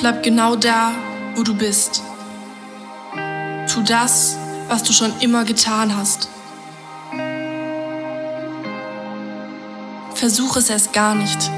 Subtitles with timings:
[0.00, 0.92] Bleib genau da,
[1.34, 2.02] wo du bist.
[3.70, 4.34] Tu das,
[4.68, 6.30] was du schon immer getan hast.
[10.14, 11.50] Versuch es erst gar nicht.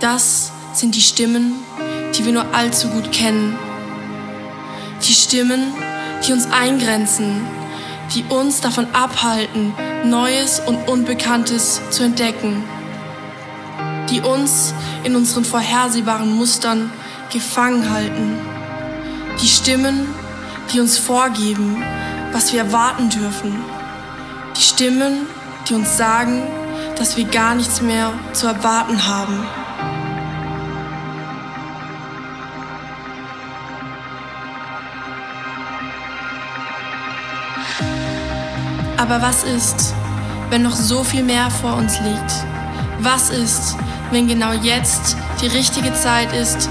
[0.00, 1.52] Das sind die Stimmen,
[2.16, 3.58] die wir nur allzu gut kennen.
[5.06, 5.74] Die Stimmen,
[6.26, 7.42] die uns eingrenzen,
[8.14, 9.74] die uns davon abhalten,
[10.06, 12.64] Neues und Unbekanntes zu entdecken,
[14.10, 16.90] die uns in unseren vorhersehbaren Mustern
[17.32, 18.38] gefangen halten,
[19.40, 20.08] die Stimmen,
[20.72, 21.82] die uns vorgeben,
[22.32, 23.64] was wir erwarten dürfen,
[24.56, 25.26] die Stimmen,
[25.68, 26.42] die uns sagen,
[26.96, 29.44] dass wir gar nichts mehr zu erwarten haben.
[38.96, 39.94] Aber was ist,
[40.50, 42.32] wenn noch so viel mehr vor uns liegt?
[43.00, 43.76] Was ist,
[44.14, 46.70] wenn genau jetzt die richtige Zeit ist,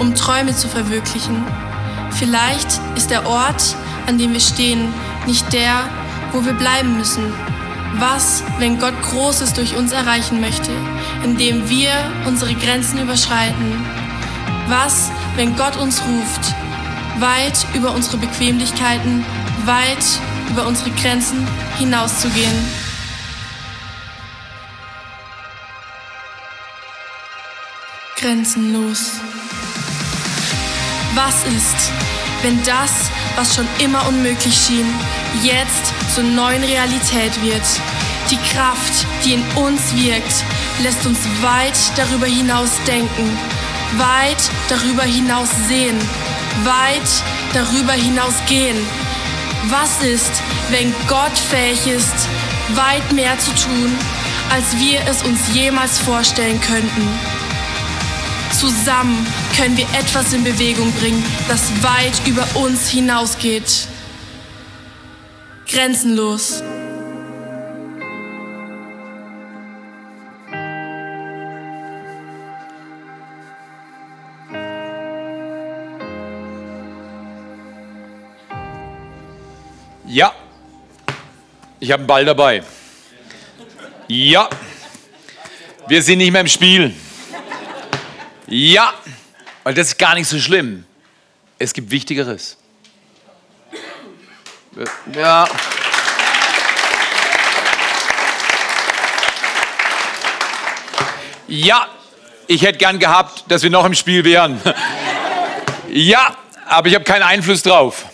[0.00, 1.44] um Träume zu verwirklichen?
[2.10, 3.76] Vielleicht ist der Ort,
[4.08, 4.92] an dem wir stehen,
[5.26, 5.88] nicht der,
[6.32, 7.32] wo wir bleiben müssen.
[7.98, 10.72] Was, wenn Gott Großes durch uns erreichen möchte,
[11.22, 11.92] indem wir
[12.26, 13.86] unsere Grenzen überschreiten?
[14.66, 16.54] Was, wenn Gott uns ruft,
[17.20, 19.24] weit über unsere Bequemlichkeiten,
[19.66, 20.04] weit
[20.50, 21.46] über unsere Grenzen
[21.78, 22.81] hinauszugehen.
[28.22, 29.14] Grenzenlos.
[31.16, 31.90] Was ist,
[32.42, 34.86] wenn das, was schon immer unmöglich schien,
[35.42, 37.62] jetzt zur neuen Realität wird?
[38.30, 40.44] Die Kraft, die in uns wirkt,
[40.84, 43.36] lässt uns weit darüber hinaus denken,
[43.96, 45.98] weit darüber hinaus sehen,
[46.62, 48.78] weit darüber hinaus gehen.
[49.68, 52.28] Was ist, wenn Gott fähig ist,
[52.76, 53.92] weit mehr zu tun,
[54.48, 57.41] als wir es uns jemals vorstellen könnten?
[58.52, 59.26] Zusammen
[59.56, 63.88] können wir etwas in Bewegung bringen, das weit über uns hinausgeht.
[65.66, 66.62] Grenzenlos.
[80.06, 80.34] Ja,
[81.80, 82.62] ich habe einen Ball dabei.
[84.08, 84.48] Ja,
[85.88, 86.94] wir sind nicht mehr im Spiel.
[88.54, 88.92] Ja,
[89.62, 90.84] weil das ist gar nicht so schlimm.
[91.58, 92.58] Es gibt Wichtigeres.
[95.14, 95.48] Ja.
[101.48, 101.88] Ja,
[102.46, 104.60] ich hätte gern gehabt, dass wir noch im Spiel wären.
[105.88, 106.36] Ja,
[106.66, 108.04] aber ich habe keinen Einfluss drauf.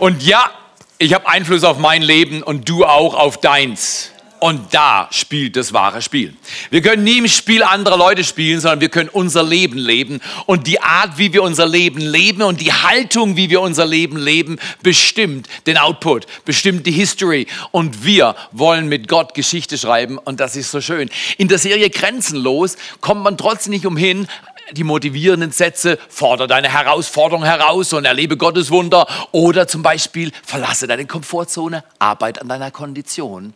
[0.00, 0.50] Und ja,
[0.98, 4.10] ich habe Einfluss auf mein Leben und du auch auf deins.
[4.40, 6.34] Und da spielt das wahre Spiel.
[6.70, 10.20] Wir können nie im Spiel anderer Leute spielen, sondern wir können unser Leben leben.
[10.46, 14.16] Und die Art, wie wir unser Leben leben und die Haltung, wie wir unser Leben
[14.16, 17.48] leben, bestimmt den Output, bestimmt die History.
[17.70, 20.16] Und wir wollen mit Gott Geschichte schreiben.
[20.16, 21.10] Und das ist so schön.
[21.36, 24.26] In der Serie Grenzenlos kommt man trotzdem nicht umhin,
[24.72, 29.06] die motivierenden Sätze, fordere deine Herausforderung heraus und erlebe Gottes Wunder.
[29.32, 33.52] Oder zum Beispiel, verlasse deine Komfortzone, arbeite an deiner Kondition.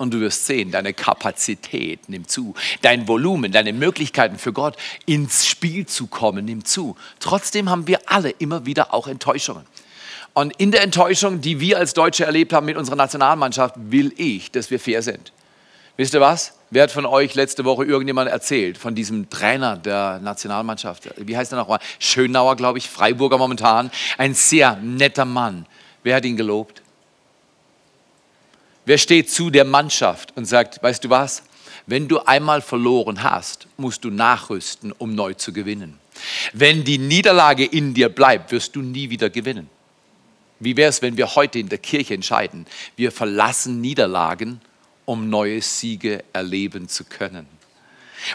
[0.00, 2.54] Und du wirst sehen, deine Kapazität nimmt zu.
[2.80, 6.96] Dein Volumen, deine Möglichkeiten für Gott ins Spiel zu kommen, nimmt zu.
[7.18, 9.66] Trotzdem haben wir alle immer wieder auch Enttäuschungen.
[10.32, 14.50] Und in der Enttäuschung, die wir als Deutsche erlebt haben mit unserer Nationalmannschaft, will ich,
[14.50, 15.34] dass wir fair sind.
[15.98, 16.54] Wisst ihr was?
[16.70, 21.10] Wer hat von euch letzte Woche irgendjemand erzählt von diesem Trainer der Nationalmannschaft?
[21.18, 21.78] Wie heißt er noch mal?
[21.98, 23.90] Schönauer, glaube ich, Freiburger momentan.
[24.16, 25.66] Ein sehr netter Mann.
[26.02, 26.79] Wer hat ihn gelobt?
[28.84, 31.42] Wer steht zu der Mannschaft und sagt, weißt du was?
[31.86, 35.98] Wenn du einmal verloren hast, musst du nachrüsten, um neu zu gewinnen.
[36.52, 39.68] Wenn die Niederlage in dir bleibt, wirst du nie wieder gewinnen.
[40.58, 42.66] Wie wäre es, wenn wir heute in der Kirche entscheiden,
[42.96, 44.60] wir verlassen Niederlagen
[45.10, 47.59] um neue Siege erleben zu können.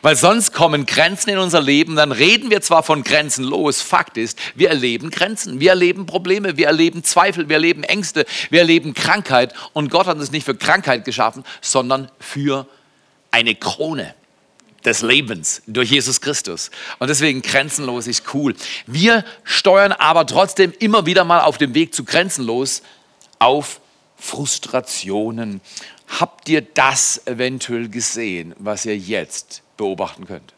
[0.01, 4.17] Weil sonst kommen Grenzen in unser Leben, dann reden wir zwar von Grenzen los, Fakt
[4.17, 8.93] ist, wir erleben Grenzen, wir erleben Probleme, wir erleben Zweifel, wir erleben Ängste, wir erleben
[8.93, 12.67] Krankheit und Gott hat uns nicht für Krankheit geschaffen, sondern für
[13.31, 14.15] eine Krone
[14.83, 16.69] des Lebens durch Jesus Christus.
[16.99, 18.55] Und deswegen grenzenlos ist cool.
[18.85, 22.83] Wir steuern aber trotzdem immer wieder mal auf dem Weg zu grenzenlos
[23.39, 23.81] auf
[24.17, 25.61] Frustrationen
[26.07, 30.54] Habt ihr das eventuell gesehen, was ihr jetzt beobachten könnt?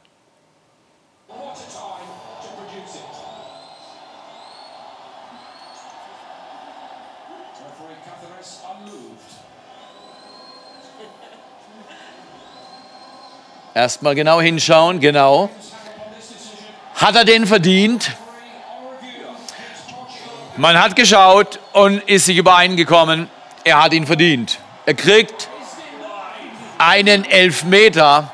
[13.74, 15.52] Erstmal genau hinschauen, genau.
[16.96, 18.12] Hat er den verdient?
[20.56, 23.30] Man hat geschaut und ist sich übereingekommen,
[23.64, 24.58] er hat ihn verdient.
[24.88, 25.48] Er kriegt
[26.80, 28.32] einen Elfmeter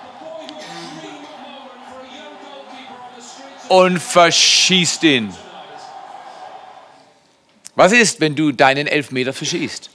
[3.69, 5.33] und verschießt ihn.
[7.75, 9.89] Was ist, wenn du deinen Elfmeter verschießt?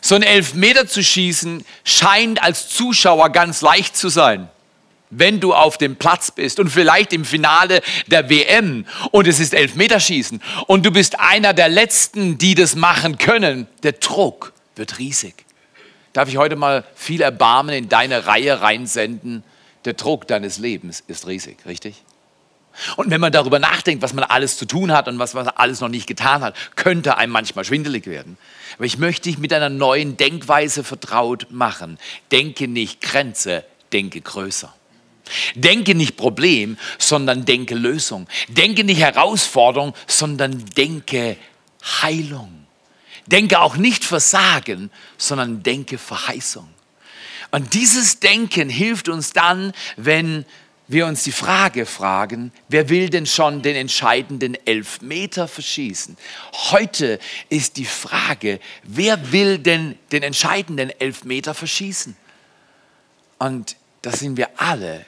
[0.00, 4.48] So einen Elfmeter zu schießen scheint als Zuschauer ganz leicht zu sein
[5.18, 9.54] wenn du auf dem Platz bist und vielleicht im Finale der WM und es ist
[9.54, 15.44] Elfmeterschießen und du bist einer der Letzten, die das machen können, der Druck wird riesig.
[16.12, 19.42] Darf ich heute mal viel Erbarmen in deine Reihe reinsenden?
[19.84, 22.03] Der Druck deines Lebens ist riesig, richtig?
[22.96, 25.80] Und wenn man darüber nachdenkt, was man alles zu tun hat und was man alles
[25.80, 28.36] noch nicht getan hat, könnte einem manchmal schwindelig werden.
[28.76, 31.98] Aber ich möchte dich mit einer neuen Denkweise vertraut machen.
[32.32, 34.74] Denke nicht Grenze, denke größer.
[35.54, 38.26] Denke nicht Problem, sondern denke Lösung.
[38.48, 41.36] Denke nicht Herausforderung, sondern denke
[42.02, 42.66] Heilung.
[43.26, 46.68] Denke auch nicht Versagen, sondern denke Verheißung.
[47.52, 50.44] Und dieses Denken hilft uns dann, wenn
[50.86, 56.16] wir uns die Frage fragen, wer will denn schon den entscheidenden Elfmeter verschießen?
[56.70, 62.16] Heute ist die Frage, wer will denn den entscheidenden Elfmeter verschießen?
[63.38, 65.06] Und da sind wir alle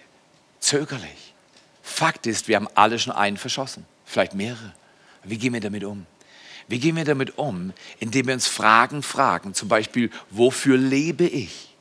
[0.60, 1.34] zögerlich.
[1.82, 4.74] Fakt ist, wir haben alle schon einen verschossen, vielleicht mehrere.
[5.24, 6.06] Wie gehen wir damit um?
[6.68, 11.74] Wie gehen wir damit um, indem wir uns Fragen fragen, zum Beispiel, wofür lebe ich?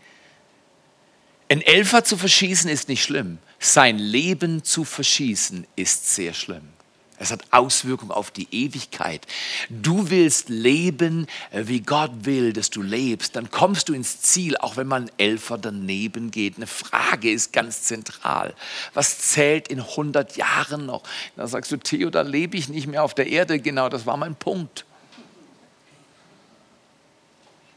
[1.49, 6.69] Ein Elfer zu verschießen ist nicht schlimm, sein Leben zu verschießen ist sehr schlimm.
[7.17, 9.25] Es hat Auswirkungen auf die Ewigkeit.
[9.69, 13.37] Du willst leben, äh, wie Gott will, dass du lebst.
[13.37, 16.57] Dann kommst du ins Ziel, auch wenn man Elfer daneben geht.
[16.57, 18.53] Eine Frage ist ganz zentral.
[18.93, 21.03] Was zählt in 100 Jahren noch?
[21.37, 23.59] Da sagst du, Theo, da lebe ich nicht mehr auf der Erde.
[23.59, 24.85] Genau, das war mein Punkt.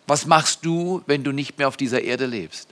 [0.09, 2.69] Was machst du, wenn du nicht mehr auf dieser Erde lebst?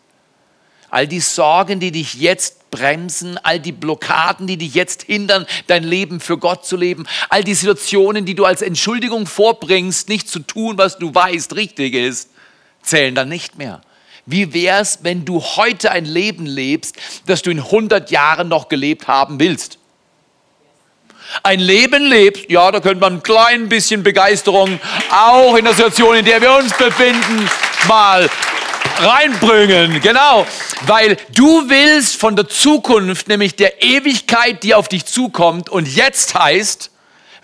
[0.90, 5.84] All die Sorgen, die dich jetzt bremsen, all die Blockaden, die dich jetzt hindern, dein
[5.84, 10.40] Leben für Gott zu leben, all die Situationen, die du als Entschuldigung vorbringst, nicht zu
[10.40, 12.30] tun, was du weißt, richtig ist,
[12.82, 13.80] zählen dann nicht mehr.
[14.26, 16.96] Wie wär's, wenn du heute ein Leben lebst,
[17.26, 19.78] das du in 100 Jahren noch gelebt haben willst?
[21.42, 24.80] Ein Leben lebst, ja, da könnte man ein klein bisschen Begeisterung
[25.10, 27.48] auch in der Situation, in der wir uns befinden,
[27.86, 28.28] mal
[28.98, 30.00] reinbringen.
[30.00, 30.46] Genau,
[30.86, 36.34] weil du willst von der Zukunft, nämlich der Ewigkeit, die auf dich zukommt und jetzt
[36.34, 36.90] heißt,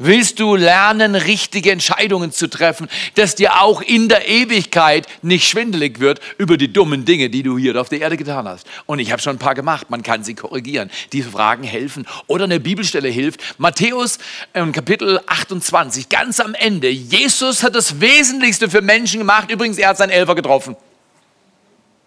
[0.04, 6.00] willst du lernen, richtige Entscheidungen zu treffen, dass dir auch in der Ewigkeit nicht schwindelig
[6.00, 8.66] wird über die dummen Dinge, die du hier auf der Erde getan hast.
[8.86, 10.90] Und ich habe schon ein paar gemacht, man kann sie korrigieren.
[11.12, 13.40] Diese Fragen helfen oder eine Bibelstelle hilft.
[13.58, 14.18] Matthäus
[14.54, 16.88] ähm, Kapitel 28, ganz am Ende.
[16.88, 19.50] Jesus hat das Wesentlichste für Menschen gemacht.
[19.50, 20.76] Übrigens, er hat seinen Elfer getroffen.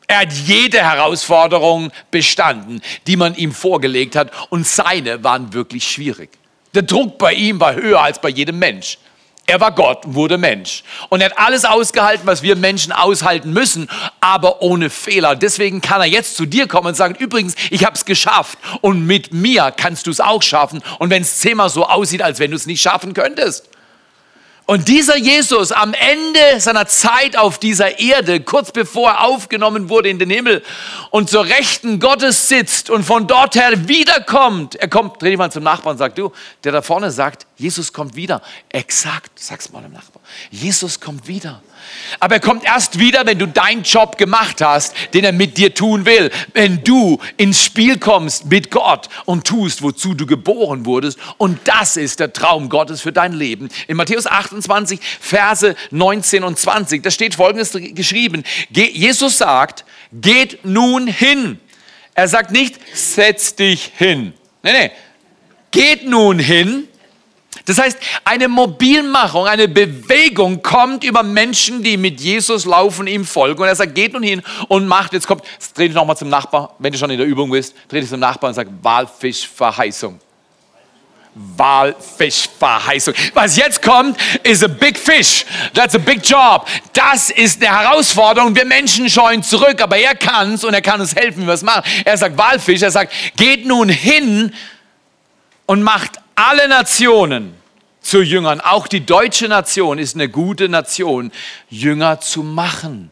[0.08, 6.30] Er hat jede Herausforderung bestanden, die man ihm vorgelegt hat und seine waren wirklich schwierig.
[6.74, 8.98] Der Druck bei ihm war höher als bei jedem Mensch.
[9.48, 10.84] Er war Gott und wurde Mensch.
[11.10, 13.88] Und er hat alles ausgehalten, was wir Menschen aushalten müssen,
[14.20, 15.36] aber ohne Fehler.
[15.36, 19.06] Deswegen kann er jetzt zu dir kommen und sagen, übrigens, ich habe es geschafft und
[19.06, 20.82] mit mir kannst du es auch schaffen.
[20.98, 23.70] Und wenn es zehnmal so aussieht, als wenn du es nicht schaffen könntest.
[24.68, 30.10] Und dieser Jesus am Ende seiner Zeit auf dieser Erde, kurz bevor er aufgenommen wurde
[30.10, 30.64] in den Himmel
[31.12, 35.52] und zur Rechten Gottes sitzt und von dort her wiederkommt, er kommt, dreh dich mal
[35.52, 36.32] zum Nachbarn und sagt, du,
[36.64, 38.42] der da vorne sagt, Jesus kommt wieder.
[38.70, 40.24] Exakt, sag's mal dem Nachbarn.
[40.50, 41.62] Jesus kommt wieder.
[42.20, 45.74] Aber er kommt erst wieder, wenn du deinen Job gemacht hast, den er mit dir
[45.74, 46.32] tun will.
[46.54, 51.20] Wenn du ins Spiel kommst mit Gott und tust, wozu du geboren wurdest.
[51.38, 53.70] Und das ist der Traum Gottes für dein Leben.
[53.88, 58.44] In Matthäus 28, Verse 19 und 20, da steht Folgendes geschrieben.
[58.70, 61.60] Jesus sagt, geht nun hin.
[62.14, 64.34] Er sagt nicht, setz dich hin.
[64.64, 64.92] Nee, nee.
[65.72, 66.88] Geht nun hin
[67.66, 73.60] das heißt, eine Mobilmachung, eine Bewegung kommt über Menschen, die mit Jesus laufen, ihm folgen.
[73.62, 76.30] Und er sagt, geht nun hin und macht, jetzt kommt, jetzt dreh dich nochmal zum
[76.30, 80.20] Nachbar, wenn du schon in der Übung bist, dreh dich zum Nachbar und sag, Walfischverheißung.
[81.58, 83.14] Walfischverheißung.
[83.34, 85.44] Was jetzt kommt, ist a big fish.
[85.74, 86.66] That's a big job.
[86.94, 88.56] Das ist eine Herausforderung.
[88.56, 91.54] Wir Menschen scheuen zurück, aber er kann es und er kann uns helfen, wie wir
[91.54, 91.84] es machen.
[92.06, 94.54] Er sagt Walfisch, er sagt, geht nun hin
[95.66, 97.56] und macht alle Nationen
[98.02, 98.62] zu Jüngern.
[98.62, 101.32] Auch die deutsche Nation ist eine gute Nation,
[101.70, 103.12] Jünger zu machen.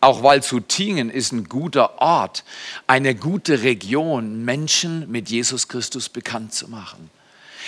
[0.00, 2.44] auch Walzutingen ist ein guter Ort,
[2.86, 7.10] eine gute Region, Menschen mit Jesus Christus bekannt zu machen.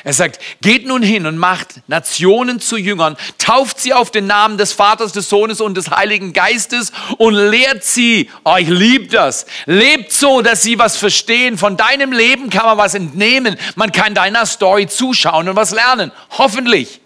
[0.04, 4.58] Er sagt, geht nun hin und macht Nationen zu Jüngern, tauft sie auf den Namen
[4.58, 9.46] des Vaters, des Sohnes und des Heiligen Geistes und lehrt sie, oh, ich liebe das,
[9.66, 11.58] lebt so, dass sie was verstehen.
[11.58, 13.56] Von deinem Leben kann man was entnehmen.
[13.74, 16.12] Man kann deiner Story zuschauen und was lernen.
[16.38, 17.00] Hoffentlich.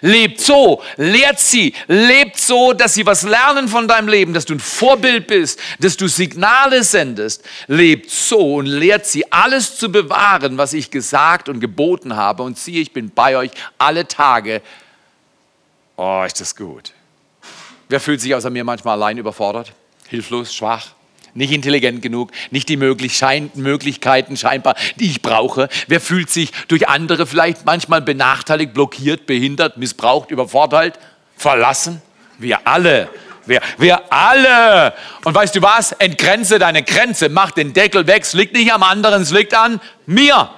[0.00, 4.54] Lebt so, lehrt sie, lebt so, dass sie was lernen von deinem Leben, dass du
[4.54, 7.44] ein Vorbild bist, dass du Signale sendest.
[7.66, 12.42] Lebt so und lehrt sie, alles zu bewahren, was ich gesagt und geboten habe.
[12.42, 14.62] Und siehe, ich bin bei euch alle Tage.
[15.96, 16.92] Oh, ist das gut.
[17.88, 19.72] Wer fühlt sich außer mir manchmal allein überfordert,
[20.08, 20.94] hilflos, schwach?
[21.34, 25.68] Nicht intelligent genug, nicht die Möglichkeiten scheinbar, die ich brauche.
[25.88, 30.98] Wer fühlt sich durch andere vielleicht manchmal benachteiligt, blockiert, behindert, missbraucht, übervorteilt,
[31.36, 32.00] verlassen?
[32.38, 33.08] Wir alle.
[33.46, 34.94] Wir, wir alle.
[35.24, 35.92] Und weißt du was?
[35.92, 38.22] Entgrenze deine Grenze, mach den Deckel weg.
[38.22, 40.50] Es liegt nicht am anderen, es liegt an mir.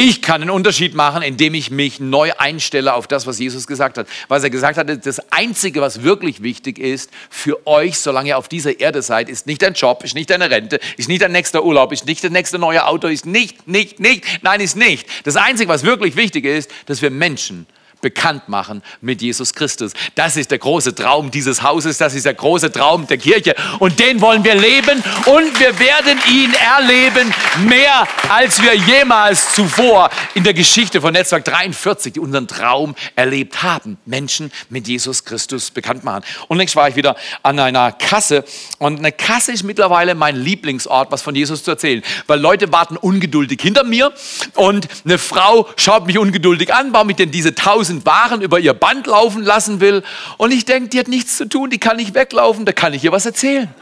[0.00, 3.98] Ich kann einen Unterschied machen, indem ich mich neu einstelle auf das, was Jesus gesagt
[3.98, 4.06] hat.
[4.28, 8.46] Was er gesagt hat, das Einzige, was wirklich wichtig ist für euch, solange ihr auf
[8.46, 11.64] dieser Erde seid, ist nicht dein Job, ist nicht deine Rente, ist nicht dein nächster
[11.64, 15.04] Urlaub, ist nicht das nächste neue Auto, ist nicht, nicht, nicht, nein, ist nicht.
[15.24, 17.66] Das Einzige, was wirklich wichtig ist, dass wir Menschen
[18.00, 19.92] bekannt machen mit Jesus Christus.
[20.14, 23.98] Das ist der große Traum dieses Hauses, das ist der große Traum der Kirche und
[23.98, 27.32] den wollen wir leben und wir werden ihn erleben
[27.66, 33.98] mehr als wir jemals zuvor in der Geschichte von Netzwerk 43 unseren Traum erlebt haben.
[34.06, 36.24] Menschen mit Jesus Christus bekannt machen.
[36.48, 38.44] Und längst war ich wieder an einer Kasse
[38.78, 42.96] und eine Kasse ist mittlerweile mein Lieblingsort, was von Jesus zu erzählen, weil Leute warten
[42.96, 44.12] ungeduldig hinter mir
[44.54, 48.58] und eine Frau schaut mich ungeduldig an, warum ich denn diese tausend tausend Waren über
[48.58, 50.02] ihr Band laufen lassen will.
[50.36, 53.04] Und ich denke, die hat nichts zu tun, die kann nicht weglaufen, da kann ich
[53.04, 53.72] ihr was erzählen.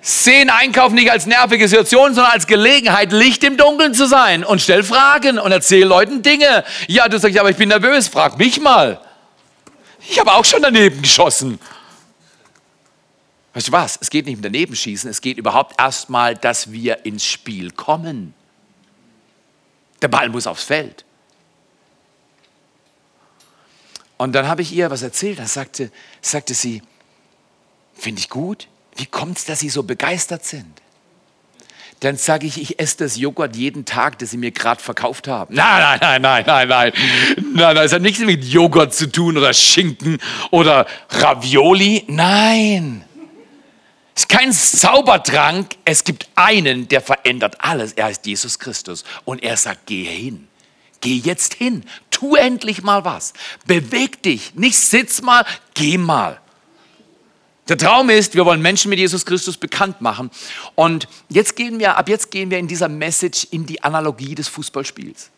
[0.00, 4.60] Sehen Einkauf nicht als nervige Situation, sondern als Gelegenheit, Licht im Dunkeln zu sein und
[4.60, 6.64] stell Fragen und erzähl Leuten Dinge.
[6.88, 9.00] Ja, du sagst, aber ich bin nervös, frag mich mal.
[10.06, 11.58] Ich habe auch schon daneben geschossen.
[13.54, 13.98] Weißt du was?
[13.98, 18.34] Es geht nicht um daneben schießen, es geht überhaupt erstmal, dass wir ins Spiel kommen.
[20.02, 21.04] Der Ball muss aufs Feld.
[24.16, 25.38] Und dann habe ich ihr was erzählt.
[25.38, 25.90] Da sagte,
[26.20, 26.82] sagte sie,
[27.94, 28.68] finde ich gut.
[28.96, 30.80] Wie kommt es, dass Sie so begeistert sind?
[32.00, 35.54] Dann sage ich, ich esse das Joghurt jeden Tag, das Sie mir gerade verkauft haben.
[35.56, 36.92] Nein, nein, nein, nein, nein, nein.
[37.54, 40.18] Nein, das hat nichts mit Joghurt zu tun oder Schinken
[40.50, 42.04] oder Ravioli.
[42.08, 43.04] Nein.
[44.14, 45.76] Es ist kein Zaubertrank.
[45.84, 47.92] Es gibt einen, der verändert alles.
[47.92, 49.04] Er heißt Jesus Christus.
[49.24, 50.46] Und er sagt, gehe hin.
[51.04, 53.34] Geh jetzt hin, tu endlich mal was.
[53.66, 55.44] Beweg dich, nicht sitz mal,
[55.74, 56.40] geh mal.
[57.68, 60.30] Der Traum ist, wir wollen Menschen mit Jesus Christus bekannt machen.
[60.74, 64.48] Und jetzt gehen wir, ab jetzt gehen wir in dieser Message in die Analogie des
[64.48, 65.30] Fußballspiels.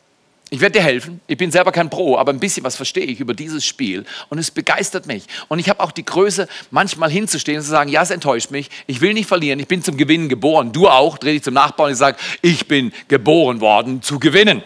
[0.51, 1.21] Ich werde dir helfen.
[1.27, 4.39] Ich bin selber kein Pro, aber ein bisschen was verstehe ich über dieses Spiel und
[4.39, 5.25] es begeistert mich.
[5.49, 8.71] Und ich habe auch die Größe, manchmal hinzustehen und zu sagen, ja, es enttäuscht mich.
[8.87, 9.59] Ich will nicht verlieren.
[9.59, 10.71] Ich bin zum Gewinnen geboren.
[10.71, 11.19] Du auch.
[11.19, 14.63] Dreh dich zum Nachbarn und sag, ich bin geboren worden zu gewinnen.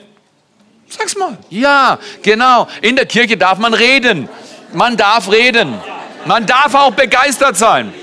[0.90, 1.38] Sag's mal.
[1.48, 2.66] Ja, genau.
[2.82, 4.28] In der Kirche darf man reden.
[4.72, 5.74] Man darf reden.
[6.26, 7.94] Man darf auch begeistert sein.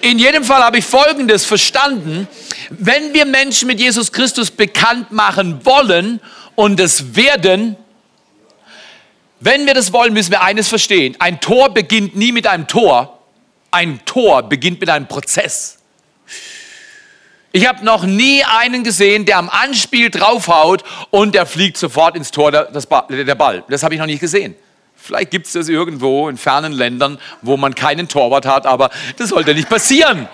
[0.00, 2.28] In jedem Fall habe ich Folgendes verstanden.
[2.70, 6.20] Wenn wir Menschen mit Jesus Christus bekannt machen wollen
[6.54, 7.76] und es werden,
[9.40, 11.16] wenn wir das wollen, müssen wir eines verstehen.
[11.18, 13.18] Ein Tor beginnt nie mit einem Tor.
[13.70, 15.78] Ein Tor beginnt mit einem Prozess.
[17.50, 22.30] Ich habe noch nie einen gesehen, der am Anspiel draufhaut und der fliegt sofort ins
[22.30, 23.64] Tor, der, ba der Ball.
[23.68, 24.54] Das habe ich noch nicht gesehen.
[24.94, 29.30] Vielleicht gibt es das irgendwo in fernen Ländern, wo man keinen Torwart hat, aber das
[29.30, 30.28] sollte nicht passieren.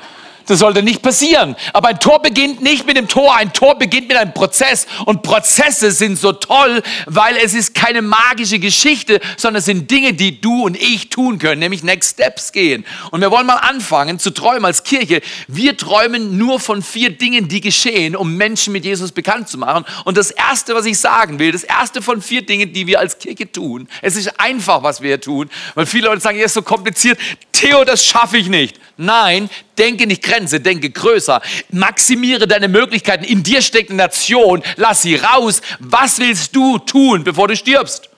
[0.46, 1.56] Das sollte nicht passieren.
[1.72, 4.86] Aber ein Tor beginnt nicht mit dem Tor, ein Tor beginnt mit einem Prozess.
[5.06, 10.12] Und Prozesse sind so toll, weil es ist keine magische Geschichte, sondern es sind Dinge,
[10.12, 12.84] die du und ich tun können, nämlich Next Steps gehen.
[13.10, 15.22] Und wir wollen mal anfangen zu träumen als Kirche.
[15.48, 19.84] Wir träumen nur von vier Dingen, die geschehen, um Menschen mit Jesus bekannt zu machen.
[20.04, 23.18] Und das Erste, was ich sagen will, das Erste von vier Dingen, die wir als
[23.18, 26.62] Kirche tun, es ist einfach, was wir tun, weil viele Leute sagen, ja, ist so
[26.62, 27.18] kompliziert.
[27.52, 28.80] Theo, das schaffe ich nicht.
[28.96, 31.40] Nein, denke nicht Grenze, denke größer.
[31.70, 33.24] Maximiere deine Möglichkeiten.
[33.24, 34.62] In dir steckt eine Nation.
[34.76, 35.60] Lass sie raus.
[35.78, 38.08] Was willst du tun, bevor du stirbst?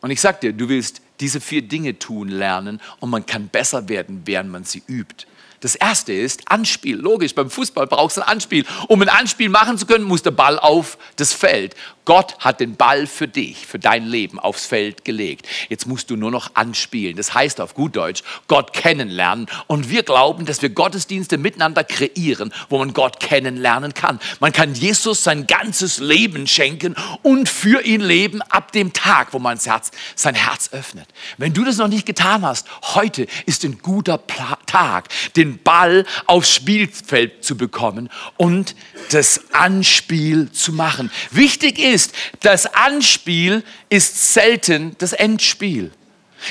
[0.00, 3.88] Und ich sag dir, du willst diese vier Dinge tun lernen und man kann besser
[3.88, 5.26] werden, während man sie übt.
[5.64, 6.96] Das erste ist Anspiel.
[6.96, 8.66] Logisch, beim Fußball brauchst du ein Anspiel.
[8.86, 11.74] Um ein Anspiel machen zu können, muss der Ball auf das Feld.
[12.04, 15.46] Gott hat den Ball für dich, für dein Leben aufs Feld gelegt.
[15.70, 17.16] Jetzt musst du nur noch anspielen.
[17.16, 19.46] Das heißt auf gut Deutsch, Gott kennenlernen.
[19.68, 24.20] Und wir glauben, dass wir Gottesdienste miteinander kreieren, wo man Gott kennenlernen kann.
[24.40, 29.38] Man kann Jesus sein ganzes Leben schenken und für ihn leben ab dem Tag, wo
[29.38, 31.08] man Herz, sein Herz öffnet.
[31.38, 34.20] Wenn du das noch nicht getan hast, heute ist ein guter
[34.66, 38.74] Tag, den Ball aufs Spielfeld zu bekommen und
[39.10, 41.10] das Anspiel zu machen.
[41.30, 45.92] Wichtig ist, das Anspiel ist selten das Endspiel.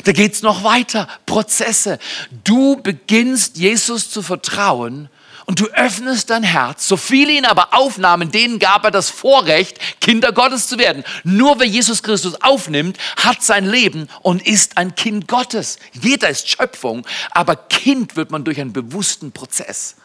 [0.05, 2.00] Da geht es noch weiter, Prozesse.
[2.43, 5.10] Du beginnst Jesus zu vertrauen
[5.45, 6.88] und du öffnest dein Herz.
[6.88, 11.03] So viele ihn aber aufnahmen, denen gab er das Vorrecht, Kinder Gottes zu werden.
[11.23, 15.79] Nur wer Jesus Christus aufnimmt, hat sein Leben und ist ein Kind Gottes.
[15.91, 19.95] Jeder ist Schöpfung, aber Kind wird man durch einen bewussten Prozess.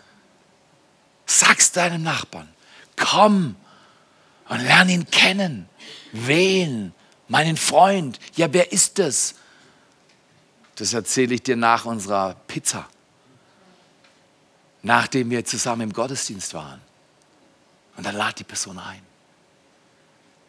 [1.26, 2.48] Sag's deinem Nachbarn,
[2.96, 3.56] komm
[4.48, 5.68] und lerne ihn kennen.
[6.12, 6.92] Wen?
[7.28, 8.18] Meinen Freund.
[8.34, 9.34] Ja, wer ist das?
[10.76, 12.88] Das erzähle ich dir nach unserer Pizza.
[14.88, 16.80] Nachdem wir zusammen im Gottesdienst waren.
[17.98, 19.02] Und dann lad die Person ein.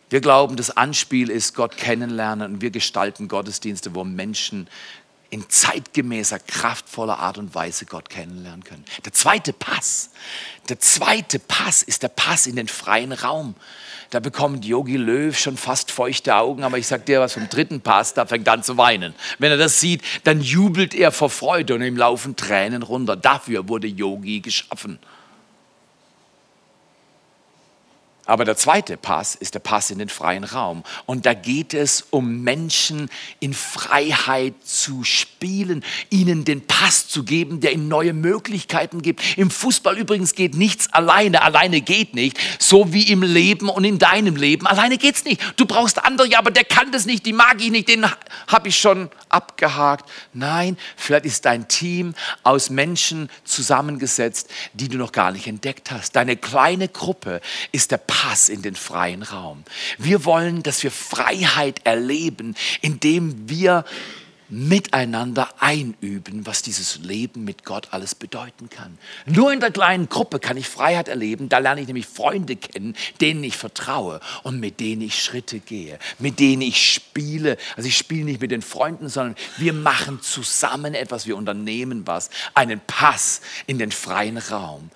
[0.09, 4.69] Wir glauben, das Anspiel ist Gott kennenlernen und wir gestalten Gottesdienste, wo Menschen
[5.29, 8.83] in zeitgemäßer, kraftvoller Art und Weise Gott kennenlernen können.
[9.05, 10.09] Der zweite Pass,
[10.69, 13.55] der zweite Pass ist der Pass in den freien Raum.
[14.09, 17.81] Da bekommt Yogi Löw schon fast feuchte Augen, aber ich sag dir was vom dritten
[17.81, 19.13] Pass, da fängt er an zu weinen.
[19.37, 23.15] Wenn er das sieht, dann jubelt er vor Freude und ihm laufen Tränen runter.
[23.15, 24.97] Dafür wurde Yogi geschaffen.
[28.29, 30.83] Aber der zweite Pass ist der Pass in den freien Raum.
[31.07, 33.09] Und da geht es um Menschen
[33.39, 39.35] in Freiheit zu spielen, ihnen den Pass zu geben, der ihnen neue Möglichkeiten gibt.
[39.35, 41.41] Im Fußball übrigens geht nichts alleine.
[41.41, 42.37] Alleine geht nicht.
[42.59, 44.67] So wie im Leben und in deinem Leben.
[44.67, 45.41] Alleine geht es nicht.
[45.55, 48.05] Du brauchst andere, ja, aber der kann das nicht, die mag ich nicht, den
[48.45, 50.07] habe ich schon abgehakt.
[50.33, 52.13] Nein, vielleicht ist dein Team
[52.43, 56.15] aus Menschen zusammengesetzt, die du noch gar nicht entdeckt hast.
[56.15, 59.63] Deine kleine Gruppe ist der Pass Pass in den freien Raum.
[59.97, 63.85] Wir wollen, dass wir Freiheit erleben, indem wir
[64.49, 68.97] miteinander einüben, was dieses Leben mit Gott alles bedeuten kann.
[69.25, 71.47] Nur in der kleinen Gruppe kann ich Freiheit erleben.
[71.47, 75.97] Da lerne ich nämlich Freunde kennen, denen ich vertraue und mit denen ich Schritte gehe,
[76.17, 77.55] mit denen ich spiele.
[77.77, 82.29] Also ich spiele nicht mit den Freunden, sondern wir machen zusammen etwas, wir unternehmen was,
[82.53, 84.89] einen Pass in den freien Raum.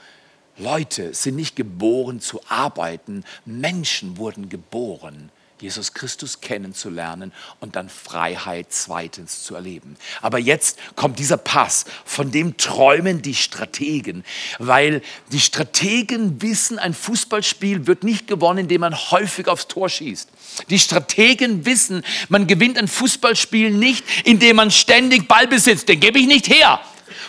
[0.58, 8.68] Leute sind nicht geboren zu arbeiten, Menschen wurden geboren, Jesus Christus kennenzulernen und dann Freiheit
[8.70, 9.96] zweitens zu erleben.
[10.22, 14.26] Aber jetzt kommt dieser Pass, von dem träumen die Strategen,
[14.60, 20.30] weil die Strategen wissen, ein Fußballspiel wird nicht gewonnen, indem man häufig aufs Tor schießt.
[20.70, 25.88] Die Strategen wissen, man gewinnt ein Fußballspiel nicht, indem man ständig Ball besitzt.
[25.88, 26.80] Den gebe ich nicht her.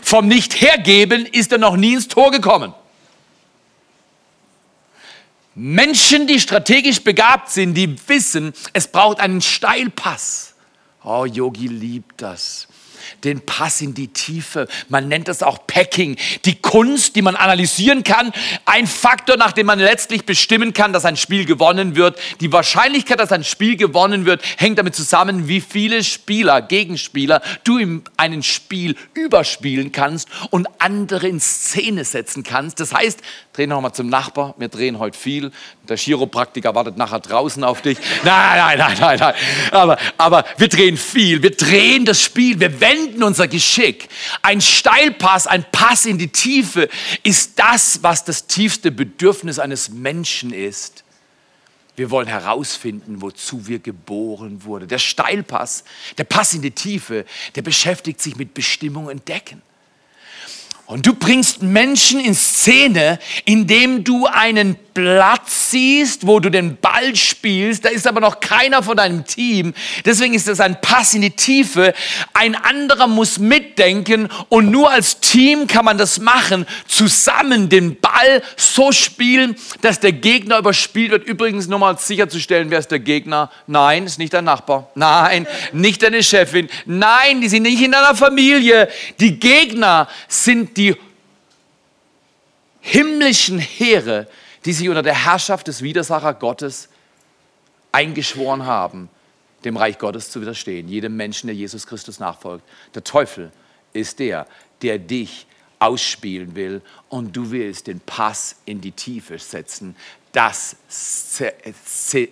[0.02, 2.74] Vom Nicht-Hergeben ist er noch nie ins Tor gekommen.
[5.54, 10.54] Menschen, die strategisch begabt sind, die wissen, es braucht einen Steilpass.
[11.04, 12.66] Oh, Yogi liebt das
[13.24, 14.68] den Pass in die Tiefe.
[14.88, 16.16] Man nennt das auch Packing.
[16.44, 18.32] Die Kunst, die man analysieren kann.
[18.64, 22.18] Ein Faktor, nach dem man letztlich bestimmen kann, dass ein Spiel gewonnen wird.
[22.40, 27.78] Die Wahrscheinlichkeit, dass ein Spiel gewonnen wird, hängt damit zusammen, wie viele Spieler, Gegenspieler du
[27.78, 32.80] in einem Spiel überspielen kannst und andere in Szene setzen kannst.
[32.80, 33.20] Das heißt,
[33.52, 34.54] dreh noch mal zum Nachbar.
[34.58, 35.52] Wir drehen heute viel.
[35.88, 37.98] Der Chiropraktiker wartet nachher draußen auf dich.
[38.24, 39.34] Nein, nein, nein, nein, nein.
[39.70, 41.42] Aber, aber wir drehen viel.
[41.42, 42.58] Wir drehen das Spiel.
[42.58, 44.08] Wir wenden unser Geschick.
[44.42, 46.88] Ein Steilpass, ein Pass in die Tiefe
[47.22, 51.04] ist das, was das tiefste Bedürfnis eines Menschen ist.
[51.96, 54.88] Wir wollen herausfinden, wozu wir geboren wurden.
[54.88, 55.84] Der Steilpass,
[56.18, 59.62] der Pass in die Tiefe, der beschäftigt sich mit Bestimmung entdecken.
[60.86, 67.16] Und du bringst Menschen in Szene, indem du einen Platz siehst, wo du den Ball
[67.16, 67.84] spielst.
[67.84, 69.74] Da ist aber noch keiner von deinem Team.
[70.04, 71.92] Deswegen ist das ein Pass in die Tiefe.
[72.32, 76.64] Ein anderer muss mitdenken und nur als Team kann man das machen.
[76.86, 81.24] Zusammen den Ball so spielen, dass der Gegner überspielt wird.
[81.24, 83.50] Übrigens nur mal sicherzustellen, wer ist der Gegner?
[83.66, 84.90] Nein, ist nicht dein Nachbar.
[84.94, 86.68] Nein, nicht deine Chefin.
[86.86, 88.88] Nein, die sind nicht in deiner Familie.
[89.18, 90.94] Die Gegner sind die
[92.80, 94.26] himmlischen Heere,
[94.64, 96.88] die sich unter der Herrschaft des Widersacher Gottes
[97.92, 99.08] eingeschworen haben,
[99.64, 102.64] dem Reich Gottes zu widerstehen, jedem Menschen, der Jesus Christus nachfolgt.
[102.94, 103.52] Der Teufel
[103.92, 104.46] ist der,
[104.82, 105.46] der dich
[105.78, 109.96] ausspielen will und du willst den Pass in die Tiefe setzen,
[110.32, 110.76] das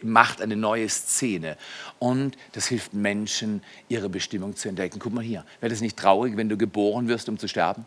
[0.03, 1.57] macht eine neue Szene
[2.01, 4.99] und das hilft Menschen, ihre Bestimmung zu entdecken.
[4.99, 7.87] Guck mal hier, wäre das nicht traurig, wenn du geboren wirst, um zu sterben?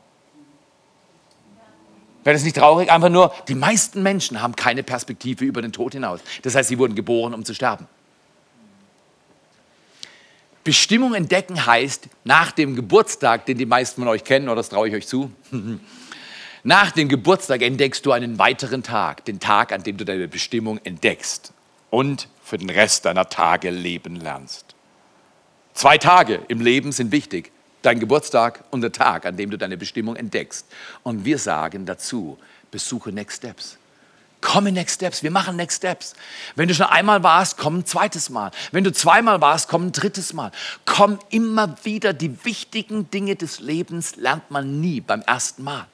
[2.26, 2.92] Wäre das nicht traurig?
[2.92, 6.22] Einfach nur, die meisten Menschen haben keine Perspektive über den Tod hinaus.
[6.42, 7.88] Das heißt, sie wurden geboren, um zu sterben.
[10.64, 14.88] Bestimmung entdecken heißt, nach dem Geburtstag, den die meisten von euch kennen, oder das traue
[14.88, 15.32] ich euch zu,
[16.64, 20.80] nach dem Geburtstag entdeckst du einen weiteren Tag, den Tag, an dem du deine Bestimmung
[20.84, 21.54] entdeckst
[21.92, 24.74] und für den Rest deiner Tage leben lernst.
[25.76, 27.52] Zwei Tage im Leben sind wichtig,
[27.86, 30.68] dein Geburtstag und der Tag, an dem du deine Bestimmung entdeckst.
[31.04, 32.38] Und wir sagen dazu,
[32.72, 33.78] besuche Next Steps.
[34.42, 36.14] Komm in Next Steps, wir machen Next Steps.
[36.56, 38.52] Wenn du schon einmal warst, komm ein zweites Mal.
[38.72, 40.52] Wenn du zweimal warst, komm ein drittes Mal.
[40.86, 42.14] Komm immer wieder.
[42.14, 45.88] Die wichtigen Dinge des Lebens lernt man nie beim ersten Mal.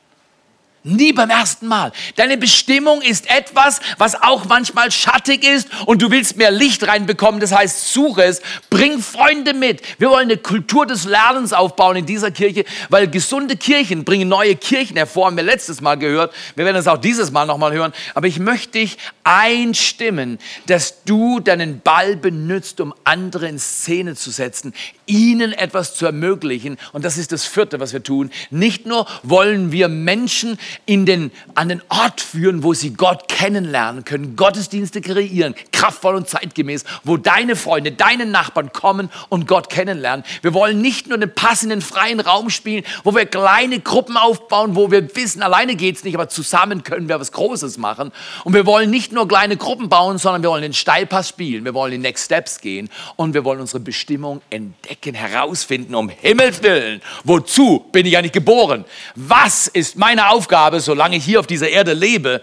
[0.83, 1.91] Nie beim ersten Mal.
[2.15, 7.39] Deine Bestimmung ist etwas, was auch manchmal schattig ist und du willst mehr Licht reinbekommen.
[7.39, 8.41] Das heißt, suche es,
[8.71, 9.83] bring Freunde mit.
[9.99, 14.55] Wir wollen eine Kultur des Lernens aufbauen in dieser Kirche, weil gesunde Kirchen bringen neue
[14.55, 15.27] Kirchen hervor.
[15.27, 16.33] Haben wir letztes Mal gehört.
[16.55, 17.93] Wir werden es auch dieses Mal nochmal hören.
[18.15, 24.31] Aber ich möchte dich einstimmen, dass du deinen Ball benutzt, um andere in Szene zu
[24.31, 24.73] setzen,
[25.05, 26.77] ihnen etwas zu ermöglichen.
[26.91, 28.31] Und das ist das vierte, was wir tun.
[28.49, 34.05] Nicht nur wollen wir Menschen in den, an den Ort führen, wo sie Gott kennenlernen
[34.05, 40.25] können, Gottesdienste kreieren, kraftvoll und zeitgemäß, wo deine Freunde, deine Nachbarn kommen und Gott kennenlernen.
[40.41, 44.91] Wir wollen nicht nur den passenden freien Raum spielen, wo wir kleine Gruppen aufbauen, wo
[44.91, 48.11] wir wissen, alleine geht es nicht, aber zusammen können wir was Großes machen.
[48.43, 51.73] Und wir wollen nicht nur kleine Gruppen bauen, sondern wir wollen den Steilpass spielen, wir
[51.73, 57.01] wollen die Next Steps gehen und wir wollen unsere Bestimmung entdecken, herausfinden, um Himmels Willen.
[57.23, 58.85] Wozu bin ich eigentlich geboren?
[59.15, 60.60] Was ist meine Aufgabe?
[60.61, 62.41] Habe, solange ich hier auf dieser Erde lebe.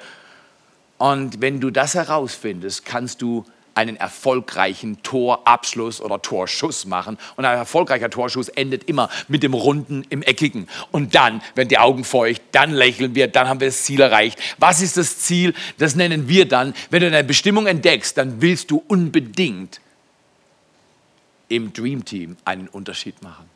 [0.98, 3.44] Und wenn du das herausfindest, kannst du
[3.78, 7.16] einen erfolgreichen Torabschluss oder Torschuss machen.
[7.36, 10.68] Und ein erfolgreicher Torschuss endet immer mit dem Runden im Eckigen.
[10.90, 14.40] Und dann, wenn die Augen feucht, dann lächeln wir, dann haben wir das Ziel erreicht.
[14.58, 15.54] Was ist das Ziel?
[15.78, 19.80] Das nennen wir dann, wenn du deine Bestimmung entdeckst, dann willst du unbedingt
[21.48, 23.48] im Dream Team einen Unterschied machen.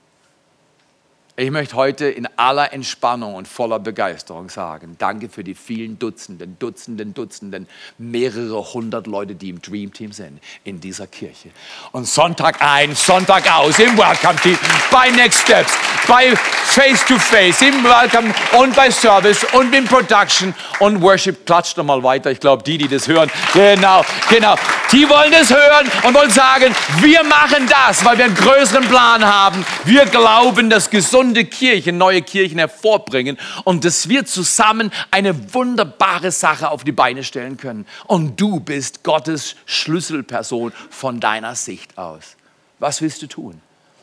[1.34, 6.58] Ich möchte heute in aller Entspannung und voller Begeisterung sagen, danke für die vielen Dutzenden,
[6.58, 11.48] Dutzenden, Dutzenden, mehrere hundert Leute, die im Dream Team sind in dieser Kirche.
[11.92, 14.58] Und Sonntag ein, Sonntag aus, im Welcome Team,
[14.90, 15.72] bei Next Steps,
[16.06, 21.46] bei Face to Face, im Welcome und bei Service und in Production und Worship.
[21.46, 22.30] Klatscht nochmal weiter.
[22.30, 24.54] Ich glaube, die, die das hören, genau, genau,
[24.92, 29.24] die wollen das hören und wollen sagen, wir machen das, weil wir einen größeren Plan
[29.24, 29.64] haben.
[29.84, 36.30] Wir glauben, dass gesund gesunde Kirchen, neue Kirchen hervorbringen und dass wir zusammen eine wunderbare
[36.30, 37.86] Sache auf die Beine stellen können.
[38.06, 42.36] Und du bist Gottes Schlüsselperson von deiner Sicht aus.
[42.78, 43.60] Was willst du tun?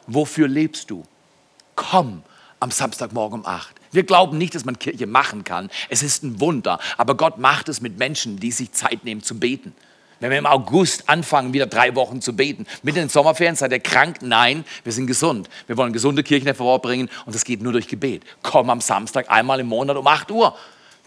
[0.07, 1.03] Wofür lebst du?
[1.75, 2.23] Komm
[2.59, 3.75] am Samstagmorgen um 8.
[3.91, 5.69] Wir glauben nicht, dass man Kirche machen kann.
[5.89, 6.79] Es ist ein Wunder.
[6.97, 9.73] Aber Gott macht es mit Menschen, die sich Zeit nehmen zu beten.
[10.19, 13.79] Wenn wir im August anfangen, wieder drei Wochen zu beten, mit den Sommerferien, seid ihr
[13.79, 14.17] krank?
[14.21, 15.49] Nein, wir sind gesund.
[15.67, 18.23] Wir wollen gesunde Kirchen hervorbringen und das geht nur durch Gebet.
[18.43, 20.55] Komm am Samstag einmal im Monat um 8 Uhr.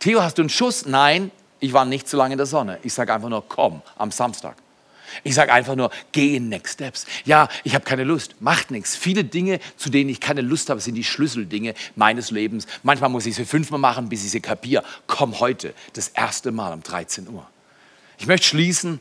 [0.01, 0.87] Theo, hast du einen Schuss?
[0.87, 2.79] Nein, ich war nicht so lange in der Sonne.
[2.83, 4.57] Ich sage einfach nur, komm am Samstag.
[5.25, 7.07] Ich sage einfach nur, geh in Next Steps.
[7.25, 8.97] Ja, ich habe keine Lust, macht nichts.
[8.97, 12.67] Viele Dinge, zu denen ich keine Lust habe, sind die Schlüsseldinge meines Lebens.
[12.83, 14.83] Manchmal muss ich sie fünfmal machen, bis ich sie kapiere.
[15.07, 17.47] Komm heute, das erste Mal um 13 Uhr.
[18.23, 19.01] Ich möchte schließen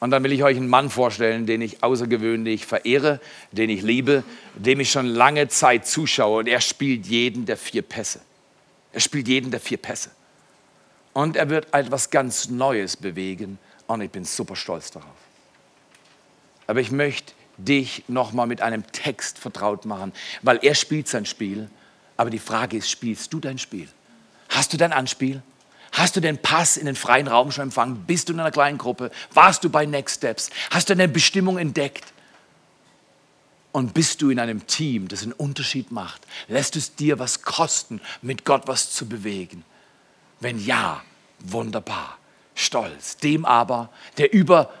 [0.00, 3.20] und dann will ich euch einen Mann vorstellen, den ich außergewöhnlich verehre,
[3.52, 6.38] den ich liebe, dem ich schon lange Zeit zuschaue.
[6.38, 8.22] Und er spielt jeden der vier Pässe.
[8.94, 10.10] Er spielt jeden der vier Pässe.
[11.12, 13.58] Und er wird etwas ganz Neues bewegen.
[13.88, 15.10] Und ich bin super stolz darauf.
[16.66, 21.68] Aber ich möchte dich nochmal mit einem Text vertraut machen, weil er spielt sein Spiel.
[22.16, 23.88] Aber die Frage ist, spielst du dein Spiel?
[24.48, 25.42] Hast du dein Anspiel?
[25.96, 28.04] Hast du den Pass in den freien Raum schon empfangen?
[28.06, 29.10] Bist du in einer kleinen Gruppe?
[29.32, 30.50] Warst du bei Next Steps?
[30.70, 32.04] Hast du eine Bestimmung entdeckt?
[33.72, 36.20] Und bist du in einem Team, das einen Unterschied macht?
[36.48, 39.64] Lässt es dir was kosten, mit Gott was zu bewegen?
[40.38, 41.02] Wenn ja,
[41.38, 42.18] wunderbar,
[42.54, 43.16] stolz.
[43.16, 44.74] Dem aber, der über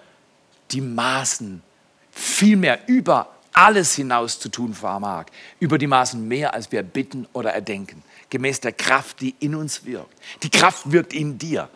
[0.70, 1.62] die Maßen,
[2.10, 5.26] vielmehr über alles hinaus zu tun vermag,
[5.58, 9.84] über die Maßen mehr, als wir bitten oder erdenken gemäß der Kraft, die in uns
[9.84, 10.14] wirkt.
[10.42, 11.68] Die Kraft wirkt in dir.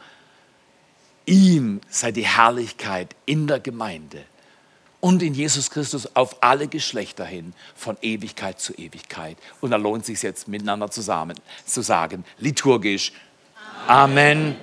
[1.26, 4.24] Ihm sei die Herrlichkeit in der Gemeinde
[5.00, 9.38] und in Jesus Christus auf alle Geschlechter hin, von Ewigkeit zu Ewigkeit.
[9.60, 13.12] Und da lohnt es sich jetzt miteinander zusammen zu sagen, liturgisch,
[13.86, 14.56] Amen.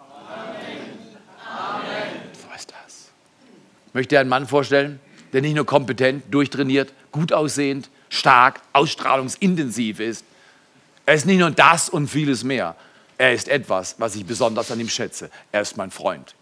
[0.00, 0.62] Amen.
[2.32, 3.10] So ist das.
[3.86, 4.98] Ich möchte einen Mann vorstellen,
[5.36, 10.24] der nicht nur kompetent, durchtrainiert, gut aussehend, stark, ausstrahlungsintensiv ist.
[11.04, 12.74] Er ist nicht nur das und vieles mehr.
[13.18, 15.30] Er ist etwas, was ich besonders an ihm schätze.
[15.52, 16.34] Er ist mein Freund.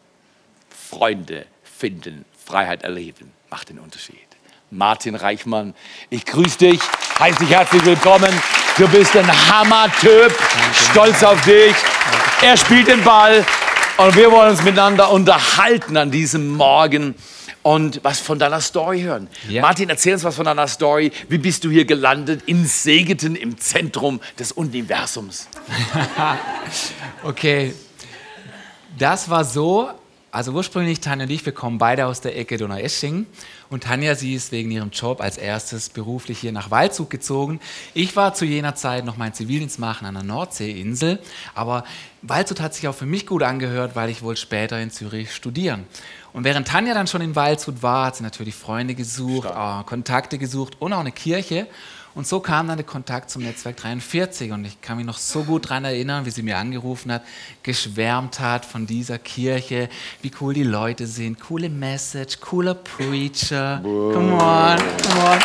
[0.70, 4.14] Freunde finden, Freiheit erleben, macht den Unterschied.
[4.70, 5.74] Martin Reichmann,
[6.08, 6.80] ich grüße dich,
[7.18, 8.32] heiße dich herzlich willkommen.
[8.76, 10.32] Du bist ein Hammer-Typ,
[10.92, 11.74] stolz auf dich.
[12.42, 13.44] Er spielt den Ball
[13.96, 17.16] und wir wollen uns miteinander unterhalten an diesem Morgen
[17.64, 19.26] und was von deiner Story hören.
[19.48, 19.62] Ja.
[19.62, 21.10] Martin, erzähl uns was von deiner Story.
[21.30, 25.48] Wie bist du hier gelandet in Segeten im Zentrum des Universums?
[27.24, 27.72] okay,
[28.98, 29.88] das war so,
[30.30, 33.26] also ursprünglich, Tanja und ich, wir kommen beide aus der Ecke Donaueschingen.
[33.70, 37.60] Und Tanja, sie ist wegen ihrem Job als erstes beruflich hier nach Waldzug gezogen.
[37.94, 41.18] Ich war zu jener Zeit noch meinen Zivildienst machen an der Nordseeinsel.
[41.54, 41.84] Aber
[42.20, 45.86] Waldshut hat sich auch für mich gut angehört, weil ich wohl später in Zürich studieren.
[46.34, 50.36] Und während Tanja dann schon in Waldshut war, hat sie natürlich Freunde gesucht, äh, Kontakte
[50.36, 51.68] gesucht und auch eine Kirche.
[52.16, 55.44] Und so kam dann der Kontakt zum Netzwerk 43 und ich kann mich noch so
[55.44, 57.22] gut daran erinnern, wie sie mir angerufen hat,
[57.62, 59.88] geschwärmt hat von dieser Kirche,
[60.22, 63.78] wie cool die Leute sind, coole Message, cooler Preacher.
[63.84, 65.38] Come on, come on.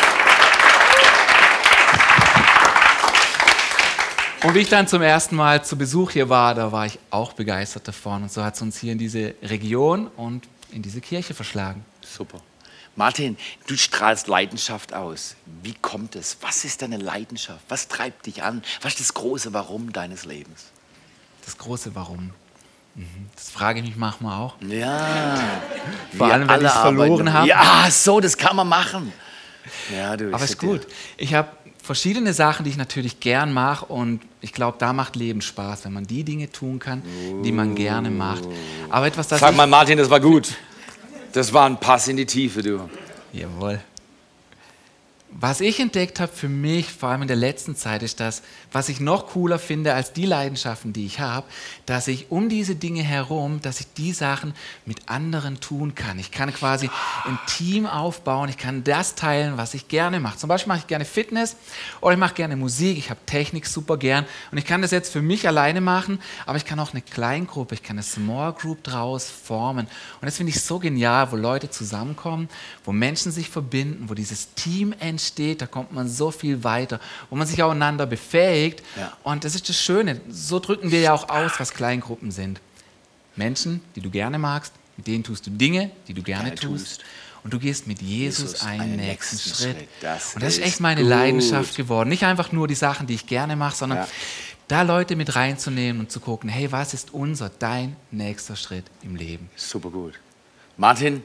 [4.42, 7.34] Und wie ich dann zum ersten Mal zu Besuch hier war, da war ich auch
[7.34, 8.24] begeistert davon.
[8.24, 11.86] Und so hat es uns hier in diese Region und in diese Kirche verschlagen.
[12.02, 12.42] Super.
[12.96, 15.36] Martin, du strahlst Leidenschaft aus.
[15.64, 16.38] Wie kommt es?
[16.42, 17.62] Was ist deine Leidenschaft?
[17.70, 18.62] Was treibt dich an?
[18.82, 20.66] Was ist das große Warum deines Lebens?
[21.46, 22.32] Das große Warum.
[22.96, 23.30] Mhm.
[23.36, 24.56] Das frage ich mich manchmal auch.
[24.62, 25.40] Ja.
[26.18, 27.48] Vor allem, wenn ich es verloren habe.
[27.48, 29.14] Ja, so, das kann man machen.
[29.94, 30.88] Ja, du, Aber ist gut.
[31.18, 31.50] Ich habe
[31.90, 35.94] verschiedene Sachen, die ich natürlich gern mache und ich glaube, da macht Leben Spaß, wenn
[35.94, 37.02] man die Dinge tun kann,
[37.44, 38.44] die man gerne macht.
[38.92, 40.54] Aber etwas, das Sag mal, Martin, das war gut.
[41.34, 42.88] Das war ein Pass in die Tiefe, du.
[43.34, 43.80] Jawohl.
[45.32, 48.90] Was ich entdeckt habe für mich, vor allem in der letzten Zeit, ist das, was
[48.90, 51.46] ich noch cooler finde als die Leidenschaften, die ich habe,
[51.86, 54.56] dass ich um diese Dinge herum, dass ich die Sachen
[54.88, 56.18] mit anderen tun kann.
[56.18, 56.90] Ich kann quasi
[57.26, 60.40] ein Team aufbauen, ich kann das teilen, was ich gerne mache.
[60.40, 61.58] Zum Beispiel mache ich gerne Fitness
[62.02, 65.14] oder ich mache gerne Musik, ich habe Technik super gern und ich kann das jetzt
[65.14, 68.84] für mich alleine machen, aber ich kann auch eine Kleingruppe, ich kann eine Small Group
[68.84, 69.86] draus formen.
[69.86, 72.50] Und das finde ich so genial, wo Leute zusammenkommen,
[72.84, 77.00] wo Menschen sich verbinden, wo dieses Team entsteht entsteht, da kommt man so viel weiter,
[77.30, 78.82] wo man sich aufeinander befähigt.
[78.96, 79.16] Ja.
[79.24, 80.22] Und das ist das Schöne.
[80.30, 82.62] So drücken wir ja auch aus, was Kleingruppen sind.
[83.36, 87.00] Menschen, die du gerne magst, mit denen tust du Dinge, die du gerne, gerne tust.
[87.00, 87.06] tust.
[87.44, 89.78] Und du gehst mit Jesus, Jesus einen, einen, nächsten, nächsten Schritt.
[89.78, 89.90] Schritt.
[90.02, 91.10] Das und das ist echt meine gut.
[91.10, 92.10] Leidenschaft geworden.
[92.10, 94.08] Nicht einfach nur die Sachen, die ich gerne mache, sondern ja.
[94.68, 99.16] da Leute mit reinzunehmen und zu gucken, hey, was ist unser, dein nächster Schritt im
[99.16, 99.50] Leben?
[99.56, 100.20] Super gut.
[100.80, 101.24] Martin,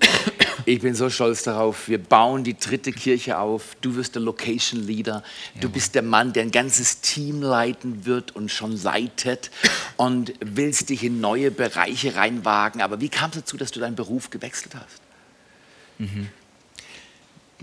[0.66, 1.88] ich bin so stolz darauf.
[1.88, 3.76] Wir bauen die dritte Kirche auf.
[3.82, 5.22] Du wirst der Location Leader.
[5.60, 9.52] Du bist der Mann, der ein ganzes Team leiten wird und schon leitet
[9.96, 12.82] und willst dich in neue Bereiche reinwagen.
[12.82, 15.00] Aber wie kam es dazu, dass du deinen Beruf gewechselt hast?
[15.98, 16.30] Mhm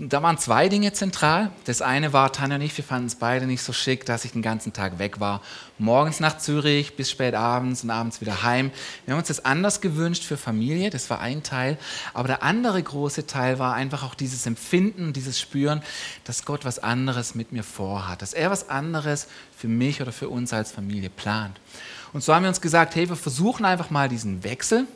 [0.08, 1.52] da waren zwei Dinge zentral.
[1.64, 4.32] Das eine war, Tanja und ich, wir fanden es beide nicht so schick, dass ich
[4.32, 5.40] den ganzen Tag weg war.
[5.78, 8.72] Morgens nach Zürich bis spät abends und abends wieder heim.
[9.04, 11.78] Wir haben uns das anders gewünscht für Familie, das war ein Teil.
[12.14, 15.82] Aber der andere große Teil war einfach auch dieses Empfinden, dieses Spüren,
[16.24, 20.28] dass Gott was anderes mit mir vorhat, dass er was anderes für mich oder für
[20.28, 21.60] uns als Familie plant.
[22.12, 24.88] Und so haben wir uns gesagt, hey, wir versuchen einfach mal diesen Wechsel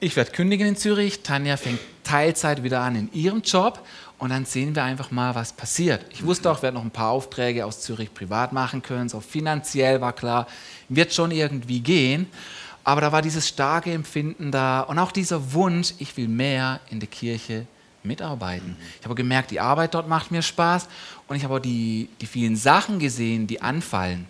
[0.00, 3.84] ich werde kündigen in Zürich, Tanja fängt Teilzeit wieder an in ihrem Job
[4.18, 6.04] und dann sehen wir einfach mal, was passiert.
[6.10, 9.20] Ich wusste auch, wir werden noch ein paar Aufträge aus Zürich privat machen können, so
[9.20, 10.46] finanziell war klar,
[10.88, 12.26] wird schon irgendwie gehen.
[12.84, 17.00] Aber da war dieses starke Empfinden da und auch dieser Wunsch, ich will mehr in
[17.00, 17.66] der Kirche
[18.02, 18.76] mitarbeiten.
[18.98, 20.88] Ich habe gemerkt, die Arbeit dort macht mir Spaß
[21.26, 24.26] und ich habe auch die, die vielen Sachen gesehen, die anfallen.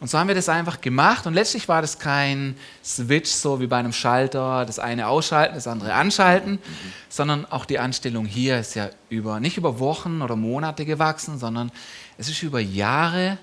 [0.00, 3.66] Und so haben wir das einfach gemacht und letztlich war das kein Switch, so wie
[3.66, 6.92] bei einem Schalter, das eine ausschalten, das andere anschalten, mhm.
[7.10, 11.70] sondern auch die Anstellung hier ist ja über, nicht über Wochen oder Monate gewachsen, sondern
[12.16, 13.36] es ist über Jahre,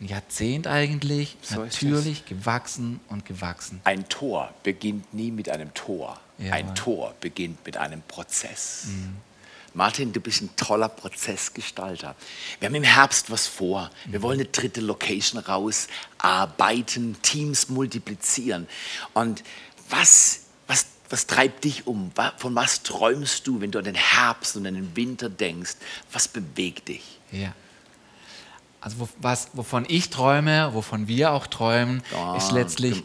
[0.00, 3.80] ein Jahrzehnt eigentlich, so natürlich gewachsen und gewachsen.
[3.84, 6.18] Ein Tor beginnt nie mit einem Tor.
[6.38, 6.54] Ja.
[6.54, 8.86] Ein Tor beginnt mit einem Prozess.
[8.88, 9.16] Mhm.
[9.74, 12.16] Martin, du bist ein toller Prozessgestalter.
[12.58, 13.90] Wir haben im Herbst was vor.
[14.06, 18.66] Wir wollen eine dritte Location rausarbeiten, Teams multiplizieren.
[19.14, 19.44] Und
[19.88, 22.12] was, was was treibt dich um?
[22.38, 25.74] Von was träumst du, wenn du an den Herbst und an den Winter denkst?
[26.12, 27.18] Was bewegt dich?
[27.32, 27.52] Ja.
[28.82, 32.02] Also wo, was, wovon ich träume, wovon wir auch träumen,
[32.38, 33.02] ist letztlich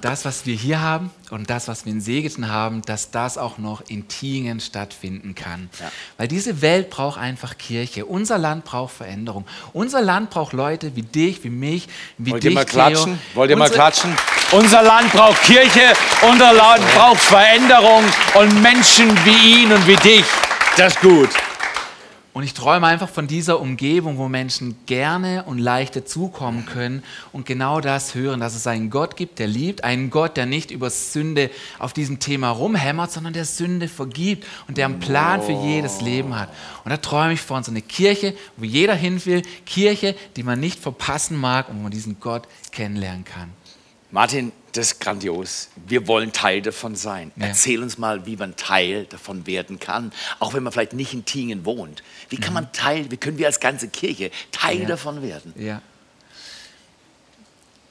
[0.00, 3.56] das, was wir hier haben und das, was wir in Segeten haben, dass das auch
[3.58, 5.70] noch in Tingen stattfinden kann.
[5.78, 5.92] Ja.
[6.18, 8.04] Weil diese Welt braucht einfach Kirche.
[8.04, 9.44] Unser Land braucht Veränderung.
[9.72, 11.86] Unser Land braucht Leute wie dich, wie mich,
[12.18, 13.18] wie Wollt dich, ihr mal klatschen?
[13.34, 14.16] Wollt ihr mal Unsere- klatschen?
[14.50, 15.92] Unser Land braucht Kirche,
[16.28, 20.24] unser Land braucht Veränderung und Menschen wie ihn und wie dich.
[20.76, 21.30] Das ist gut.
[22.36, 27.46] Und ich träume einfach von dieser Umgebung, wo Menschen gerne und leicht dazukommen können und
[27.46, 30.90] genau das hören, dass es einen Gott gibt, der liebt, einen Gott, der nicht über
[30.90, 36.02] Sünde auf diesem Thema rumhämmert, sondern der Sünde vergibt und der einen Plan für jedes
[36.02, 36.50] Leben hat.
[36.84, 40.60] Und da träume ich von so eine Kirche, wo jeder hin will, Kirche, die man
[40.60, 43.50] nicht verpassen mag und wo man diesen Gott kennenlernen kann.
[44.10, 45.68] Martin, das ist grandios.
[45.86, 47.32] Wir wollen Teil davon sein.
[47.36, 47.46] Ja.
[47.46, 51.24] Erzähl uns mal, wie man Teil davon werden kann, auch wenn man vielleicht nicht in
[51.24, 52.02] Tingen wohnt.
[52.28, 54.82] Wie kann man Teil, wie können wir als ganze Kirche Teil Mhm.
[54.82, 54.88] Ja.
[54.88, 55.52] davon werden?
[55.56, 55.82] Ja.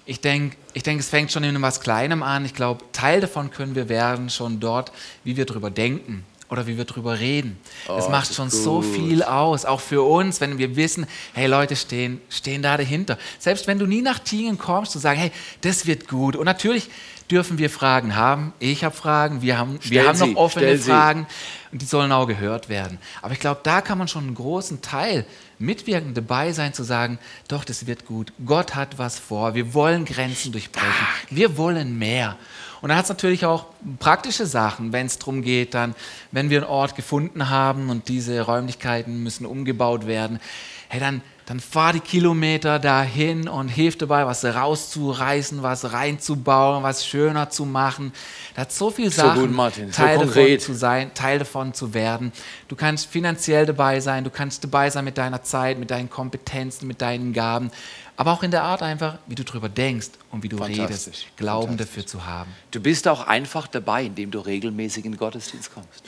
[0.08, 2.46] Ich denke, ich denk, es fängt schon in etwas Kleinem an.
[2.46, 4.92] Ich glaube, Teil davon können wir werden schon dort,
[5.24, 7.58] wie wir drüber denken oder wie wir drüber reden.
[7.88, 8.96] das Oh, macht das ist schon so gut.
[8.96, 13.18] viel aus, auch für uns, wenn wir wissen, hey, Leute stehen, stehen da dahinter.
[13.40, 15.32] Selbst wenn du nie nach Tingen kommst, zu sagen, hey,
[15.62, 16.36] das wird gut.
[16.36, 16.90] Und natürlich
[17.32, 18.54] dürfen wir Fragen haben.
[18.60, 20.90] Ich habe Fragen, wir haben, wir haben noch offene sie.
[20.92, 21.26] Fragen
[21.72, 23.00] und die sollen auch gehört werden.
[23.24, 25.26] Aber ich glaube, da kann man schon einen großen Teil
[25.58, 28.32] mitwirken, dabei sein, zu sagen, doch, das wird gut.
[28.46, 29.56] Gott hat was vor.
[29.56, 30.92] Wir wollen Grenzen durchbrechen.
[31.32, 32.38] Wir wollen mehr.
[32.82, 33.66] Und dann hat es natürlich auch
[34.00, 35.96] praktische Sachen, wenn es darum geht, dann,
[36.32, 40.40] wenn wir einen Ort gefunden haben und diese Räumlichkeiten müssen umgebaut werden,
[40.88, 47.06] hey, dann, dann fahr die Kilometer dahin und hilf dabei, was rauszureißen, was reinzubauen, was
[47.06, 48.14] schöner zu machen.
[48.56, 50.62] Da hat so viel So Sachen, gut, Martin, so Teil davon konkret.
[50.62, 52.32] zu sein, Teil davon zu werden.
[52.68, 56.88] Du kannst finanziell dabei sein, du kannst dabei sein mit deiner Zeit, mit deinen Kompetenzen,
[56.88, 57.72] mit deinen Gaben,
[58.18, 61.78] aber auch in der Art einfach, wie du drüber denkst und wie du redest, Glauben
[61.78, 62.52] dafür zu haben.
[62.72, 66.04] Du bist auch einfach dabei, indem du regelmäßig in den Gottesdienst kommst.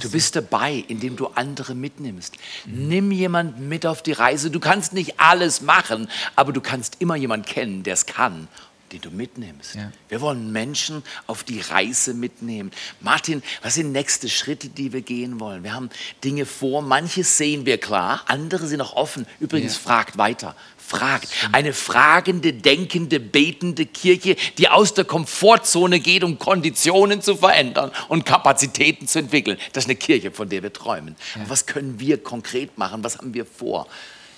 [0.00, 2.34] Du bist dabei, indem du andere mitnimmst.
[2.66, 4.50] Nimm jemanden mit auf die Reise.
[4.50, 8.48] Du kannst nicht alles machen, aber du kannst immer jemanden kennen, der es kann,
[8.90, 9.74] den du mitnimmst.
[9.74, 9.92] Ja.
[10.08, 12.70] Wir wollen Menschen auf die Reise mitnehmen.
[13.00, 15.62] Martin, was sind nächste Schritte, die wir gehen wollen?
[15.62, 15.90] Wir haben
[16.24, 19.26] Dinge vor, manches sehen wir klar, andere sind noch offen.
[19.40, 19.80] Übrigens, Ja.
[19.80, 20.54] fragt weiter.
[20.86, 21.28] Fragt.
[21.52, 28.26] Eine fragende, denkende, betende Kirche, die aus der Komfortzone geht, um Konditionen zu verändern und
[28.26, 29.58] Kapazitäten zu entwickeln.
[29.72, 31.16] Das ist eine Kirche, von der wir träumen.
[31.34, 33.04] Und was können wir konkret machen?
[33.04, 33.86] Was haben wir vor?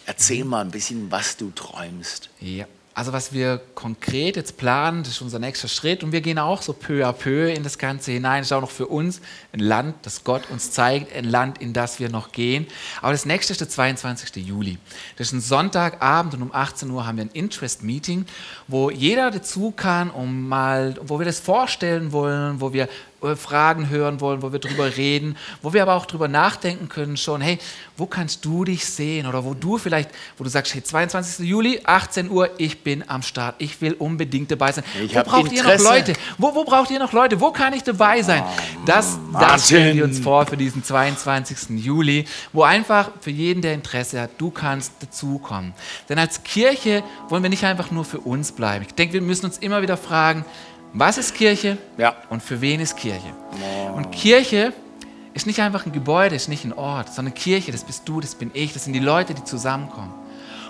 [0.07, 2.28] Erzähl mal ein bisschen, was du träumst.
[2.40, 2.66] Ja.
[2.96, 6.62] Also was wir konkret jetzt planen, das ist unser nächster Schritt und wir gehen auch
[6.62, 8.42] so peu à peu in das Ganze hinein.
[8.42, 9.20] Das ist auch noch für uns
[9.52, 12.68] ein Land, das Gott uns zeigt, ein Land, in das wir noch gehen.
[13.02, 14.37] Aber das nächste ist der 22.
[14.46, 14.78] Juli.
[15.16, 18.26] Das ist ein Sonntagabend und um 18 Uhr haben wir ein Interest-Meeting,
[18.68, 22.88] wo jeder dazu kann, um mal, wo wir das vorstellen wollen, wo wir
[23.24, 27.16] äh, Fragen hören wollen, wo wir drüber reden, wo wir aber auch drüber nachdenken können
[27.16, 27.58] schon, hey,
[27.96, 31.46] wo kannst du dich sehen oder wo du vielleicht, wo du sagst, hey, 22.
[31.46, 34.84] Juli, 18 Uhr, ich bin am Start, ich will unbedingt dabei sein.
[35.04, 35.84] Ich wo braucht ihr noch Interesse.
[35.84, 36.12] Leute?
[36.38, 37.40] Wo, wo braucht ihr noch Leute?
[37.40, 38.42] Wo kann ich dabei sein?
[38.87, 41.84] Das, das stellen wir uns vor für diesen 22.
[41.84, 45.74] Juli, wo einfach für jeden, der Interesse hat, du kannst dazukommen.
[46.08, 48.84] Denn als Kirche wollen wir nicht einfach nur für uns bleiben.
[48.87, 50.44] Ich denke, wir müssen uns immer wieder fragen,
[50.94, 52.14] was ist Kirche Ja.
[52.30, 53.35] und für wen ist Kirche?
[53.94, 54.72] Und Kirche
[55.35, 58.35] ist nicht einfach ein Gebäude, ist nicht ein Ort, sondern Kirche, das bist du, das
[58.35, 60.12] bin ich, das sind die Leute, die zusammenkommen.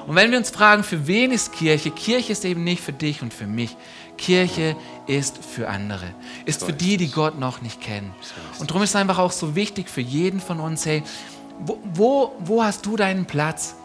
[0.06, 1.90] Und wenn wir uns fragen, für wen ist Kirche?
[1.90, 3.74] Kirche ist eben nicht für dich und für mich.
[4.18, 6.06] Kirche ist für andere,
[6.44, 8.12] ist für die, die Gott noch nicht kennen.
[8.58, 11.02] Und darum ist es einfach auch so wichtig für jeden von uns, hey,
[11.60, 13.76] wo, wo, wo hast du deinen Platz?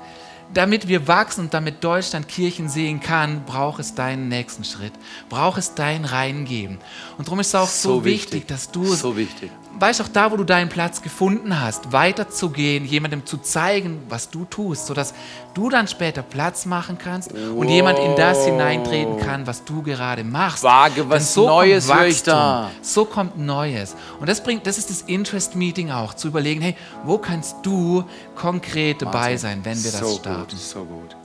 [0.54, 4.94] Damit wir wachsen und damit Deutschland Kirchen sehen kann, braucht es deinen nächsten Schritt,
[5.30, 6.80] braucht es dein Reingeben.
[7.18, 8.48] Und darum ist es auch so, So wichtig, wichtig.
[8.48, 9.52] dass du, So wichtig.
[9.80, 14.46] Weißt auch da, wo du deinen Platz gefunden hast, weiterzugehen, jemandem zu zeigen, was du
[14.46, 15.14] tust, sodass
[15.54, 20.24] du dann später Platz machen kannst und jemand in das hineintreten kann, was du gerade
[20.24, 20.64] machst.
[20.64, 22.64] Wage was Denn Neues, kommt ich da.
[22.64, 22.84] Wachstum.
[22.84, 23.96] So kommt Neues.
[24.20, 28.04] Und das bringt, das ist das Interest Meeting auch, zu überlegen, hey, wo kannst du
[28.36, 30.42] konkret dabei sein, wenn wir das so starten?
[30.42, 31.16] Gut, so gut.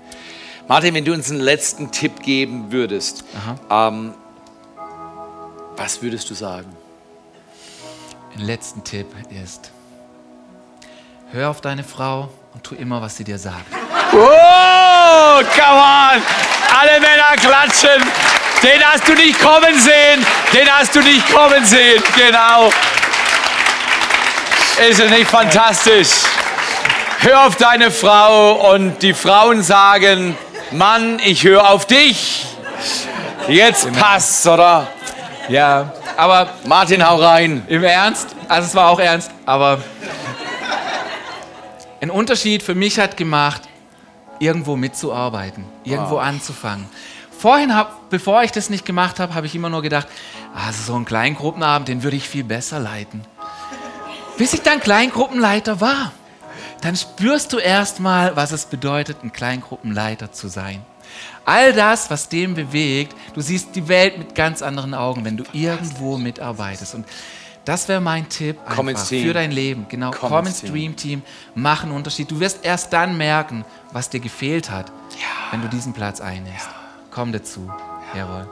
[0.69, 3.25] Martin, wenn du uns einen letzten Tipp geben würdest,
[3.71, 4.15] ähm,
[5.77, 6.69] was würdest du sagen?
[8.37, 9.71] Ein letzten Tipp ist,
[11.31, 13.67] hör auf deine Frau und tu immer, was sie dir sagt.
[14.13, 16.23] Oh, come on!
[16.81, 18.03] Alle Männer klatschen!
[18.61, 20.27] Den hast du nicht kommen sehen.
[20.53, 22.03] Den hast du nicht kommen sehen.
[22.17, 22.71] Genau.
[24.89, 26.09] Ist es nicht fantastisch?
[27.21, 30.37] Hör auf deine Frau und die Frauen sagen,
[30.73, 32.47] Mann, ich höre auf dich.
[33.47, 34.89] Jetzt passt's, oder?
[35.49, 37.65] Ja, aber Martin, hau rein.
[37.69, 39.83] im Ernst, also es war auch ernst, aber
[42.01, 43.63] ein Unterschied für mich hat gemacht,
[44.39, 46.87] irgendwo mitzuarbeiten, irgendwo anzufangen.
[47.39, 50.09] Vorhin, hab, bevor ich das nicht gemacht habe, habe ich immer nur gedacht,
[50.55, 53.23] also so einen Kleingruppenabend, den würde ich viel besser leiten.
[54.39, 56.13] Bis ich dann Kleingruppenleiter war,
[56.81, 60.85] dann spürst du erstmal, was es bedeutet, ein Kleingruppenleiter zu sein.
[61.45, 65.45] All das, was dem bewegt, du siehst die Welt mit ganz anderen Augen, wenn du
[65.53, 66.95] irgendwo mitarbeitest.
[66.95, 67.07] Und
[67.65, 68.59] das wäre mein Tipp
[69.07, 69.87] für dein Leben.
[69.89, 71.23] Genau, Komm komm, ins Dream Team,
[71.55, 72.31] mach einen Unterschied.
[72.31, 74.93] Du wirst erst dann merken, was dir gefehlt hat,
[75.51, 76.69] wenn du diesen Platz einnimmst.
[77.11, 77.71] Komm dazu.
[78.15, 78.49] Jawohl.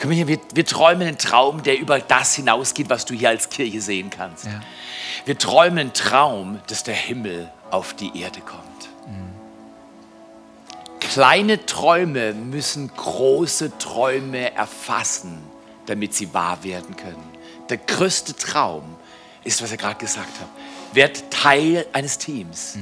[0.00, 3.50] Komm hier, wir, wir träumen einen Traum, der über das hinausgeht, was du hier als
[3.50, 4.44] Kirche sehen kannst.
[4.44, 4.60] Ja.
[5.24, 8.88] Wir träumen einen Traum, dass der Himmel auf die Erde kommt.
[11.00, 15.42] Kleine Träume müssen große Träume erfassen,
[15.86, 17.28] damit sie wahr werden können.
[17.68, 18.96] Der größte Traum
[19.44, 20.48] ist, was er gerade gesagt hat.
[20.92, 22.78] Werd Teil eines Teams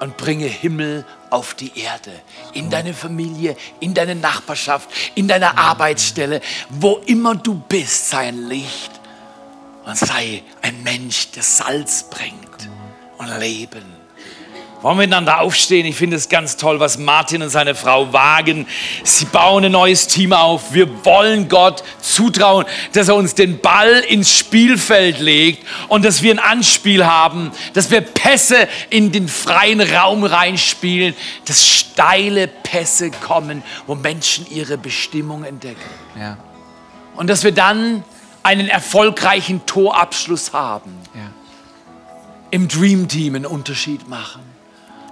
[0.00, 2.12] und bringe Himmel auf die Erde,
[2.52, 8.48] in deine Familie, in deine Nachbarschaft, in deine Arbeitsstelle, wo immer du bist, sei ein
[8.48, 8.92] Licht
[9.84, 12.68] und sei ein Mensch, der Salz bringt
[13.18, 13.97] und Leben.
[14.80, 15.86] Wollen wir miteinander aufstehen?
[15.86, 18.68] Ich finde es ganz toll, was Martin und seine Frau wagen.
[19.02, 20.72] Sie bauen ein neues Team auf.
[20.72, 26.32] Wir wollen Gott zutrauen, dass er uns den Ball ins Spielfeld legt und dass wir
[26.32, 31.16] ein Anspiel haben, dass wir Pässe in den freien Raum reinspielen,
[31.46, 35.80] dass steile Pässe kommen, wo Menschen ihre Bestimmung entdecken.
[36.16, 36.38] Ja.
[37.16, 38.04] Und dass wir dann
[38.44, 41.32] einen erfolgreichen Torabschluss haben Ja.
[42.52, 44.57] im Dream Team einen Unterschied machen.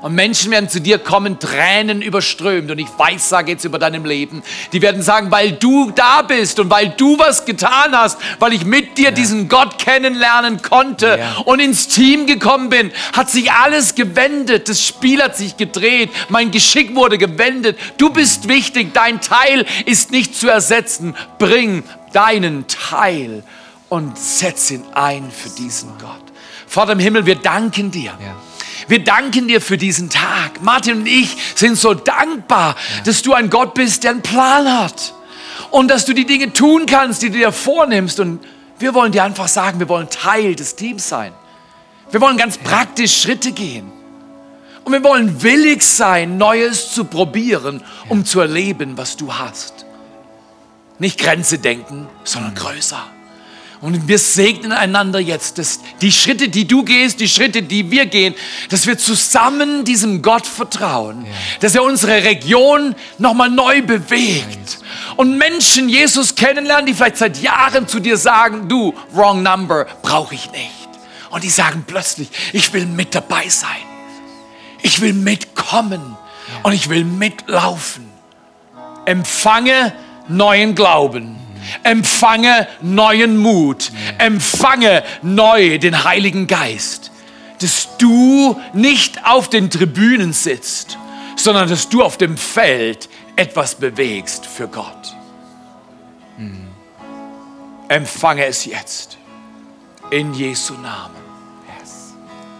[0.03, 2.71] Und Menschen werden zu dir kommen, Tränen überströmt.
[2.71, 4.43] Und ich weiß, sage jetzt über deinem Leben,
[4.73, 8.65] die werden sagen, weil du da bist und weil du was getan hast, weil ich
[8.65, 11.37] mit dir diesen Gott kennenlernen konnte Ja.
[11.47, 14.69] und ins Team gekommen bin, hat sich alles gewendet.
[14.69, 16.11] Das Spiel hat sich gedreht.
[16.29, 17.79] Mein Geschick wurde gewendet.
[17.97, 18.93] Du bist wichtig.
[18.93, 21.17] Dein Teil ist nicht zu ersetzen.
[21.39, 21.83] Bring
[22.13, 23.43] deinen Teil
[23.89, 26.23] und setz ihn ein für diesen Gott.
[26.67, 28.13] Vater im Himmel, wir danken dir.
[28.21, 28.35] Ja.
[28.89, 30.63] Wir danken dir für diesen Tag.
[30.63, 35.15] Martin und ich sind so dankbar, dass du ein Gott bist, der einen Plan hat.
[35.71, 38.21] Und dass du die Dinge tun kannst, die du dir vornimmst.
[38.21, 38.41] Und
[38.79, 41.33] wir wollen dir einfach sagen, wir wollen Teil des Teams sein.
[42.11, 43.91] Wir wollen ganz praktisch Schritte gehen.
[44.85, 49.85] Und wir wollen willig sein, Neues zu probieren, um zu erleben, was du hast.
[51.01, 53.16] Nicht Grenze denken, sondern größer.
[53.81, 58.07] Und wir segnen einander jetzt, dass die Schritte, die du gehst, die Schritte, die wir
[58.07, 58.35] gehen,
[58.71, 61.27] dass wir zusammen diesem Gott vertrauen,
[61.61, 64.79] dass er unsere Region nochmal neu bewegt.
[65.17, 70.35] Und Menschen Jesus kennenlernen, die vielleicht seit Jahren zu dir sagen, du, wrong number, brauche
[70.35, 70.71] ich nicht.
[71.31, 73.69] Und die sagen plötzlich, ich will mit dabei sein.
[74.83, 76.17] Ich will mitkommen
[76.63, 78.09] und ich will mitlaufen.
[79.05, 79.93] Empfange
[80.29, 81.36] neuen Glauben.
[81.83, 83.91] Empfange neuen Mut.
[84.19, 87.11] Empfange neu den Heiligen Geist.
[87.61, 90.99] Dass du nicht auf den Tribünen sitzt,
[91.37, 95.15] sondern dass du auf dem Feld etwas bewegst für Gott.
[97.89, 99.19] Empfange es jetzt.
[100.11, 101.15] In Jesu Namen.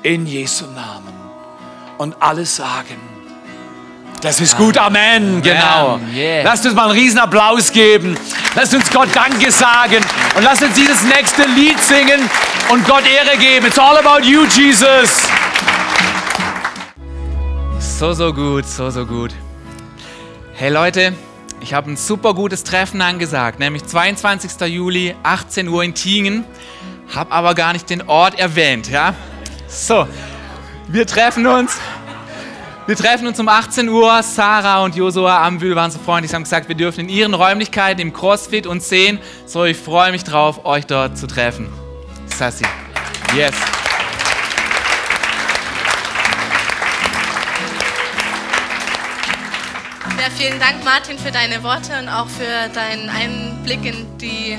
[0.03, 1.15] In Jesu Namen.
[1.99, 2.97] Und alle sagen,
[4.27, 6.01] das ist gut, Amen, genau.
[6.13, 6.43] yeah.
[6.43, 8.19] Lasst uns mal einen riesen Applaus geben.
[8.57, 10.05] Lasst uns Gott Danke sagen
[10.37, 12.29] und lasst uns dieses nächste Lied singen
[12.69, 13.67] und Gott Ehre geben.
[13.67, 15.29] It's all about you, Jesus.
[17.79, 19.31] So, so gut, so, so gut.
[20.55, 21.13] Hey Leute,
[21.61, 24.61] ich habe ein super gutes Treffen angesagt, nämlich 22.
[24.67, 26.45] Juli, 18 Uhr in Tingen.
[27.15, 29.15] Hab aber gar nicht den Ort erwähnt, ja?
[29.69, 30.09] So,
[30.89, 31.79] wir treffen uns.
[32.87, 34.23] Wir treffen uns um 18 Uhr.
[34.23, 38.13] Sarah und Josua Ambühl waren so freundlich, haben gesagt, wir dürfen in ihren Räumlichkeiten im
[38.13, 39.19] CrossFit uns sehen.
[39.45, 41.69] So, ich freue mich drauf, euch dort zu treffen.
[42.27, 42.65] Sassi.
[43.35, 43.55] Yes.
[50.17, 54.59] Ja, vielen Dank, Martin, für deine Worte und auch für deinen Einblick in die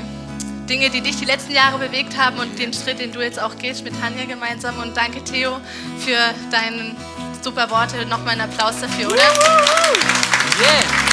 [0.68, 3.56] Dinge, die dich die letzten Jahre bewegt haben und den Schritt, den du jetzt auch
[3.56, 4.78] gehst mit Tanja gemeinsam.
[4.78, 5.52] Und danke, Theo,
[5.98, 6.94] für deine
[7.42, 9.16] Super Worte, nochmal einen Applaus dafür, oder?
[9.16, 11.08] Yeah.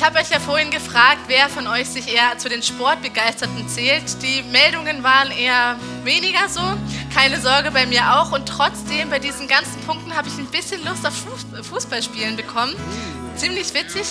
[0.00, 4.22] Ich habe euch ja vorhin gefragt, wer von euch sich eher zu den Sportbegeisterten zählt.
[4.22, 6.62] Die Meldungen waren eher weniger so.
[7.14, 8.32] Keine Sorge, bei mir auch.
[8.32, 11.12] Und trotzdem, bei diesen ganzen Punkten habe ich ein bisschen Lust auf
[11.68, 12.74] Fußballspielen bekommen.
[13.36, 14.06] Ziemlich witzig.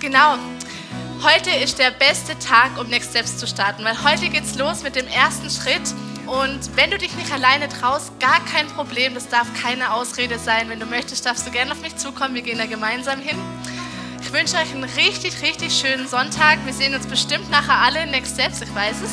[0.00, 0.38] Genau.
[1.24, 4.94] Heute ist der beste Tag, um Next Steps zu starten, weil heute geht's los mit
[4.94, 5.80] dem ersten Schritt.
[6.26, 9.14] Und wenn du dich nicht alleine traust, gar kein Problem.
[9.14, 10.68] Das darf keine Ausrede sein.
[10.68, 12.34] Wenn du möchtest, darfst du gerne auf mich zukommen.
[12.34, 13.38] Wir gehen da gemeinsam hin.
[14.20, 16.58] Ich wünsche euch einen richtig, richtig schönen Sonntag.
[16.66, 19.12] Wir sehen uns bestimmt nachher alle in Next Steps, ich weiß es.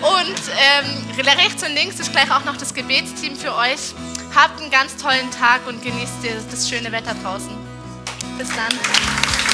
[0.00, 0.40] Und
[0.78, 3.94] ähm, rechts und links ist gleich auch noch das Gebetsteam für euch.
[4.32, 6.18] Habt einen ganz tollen Tag und genießt
[6.52, 7.50] das schöne Wetter draußen.
[8.38, 9.51] Bis dann.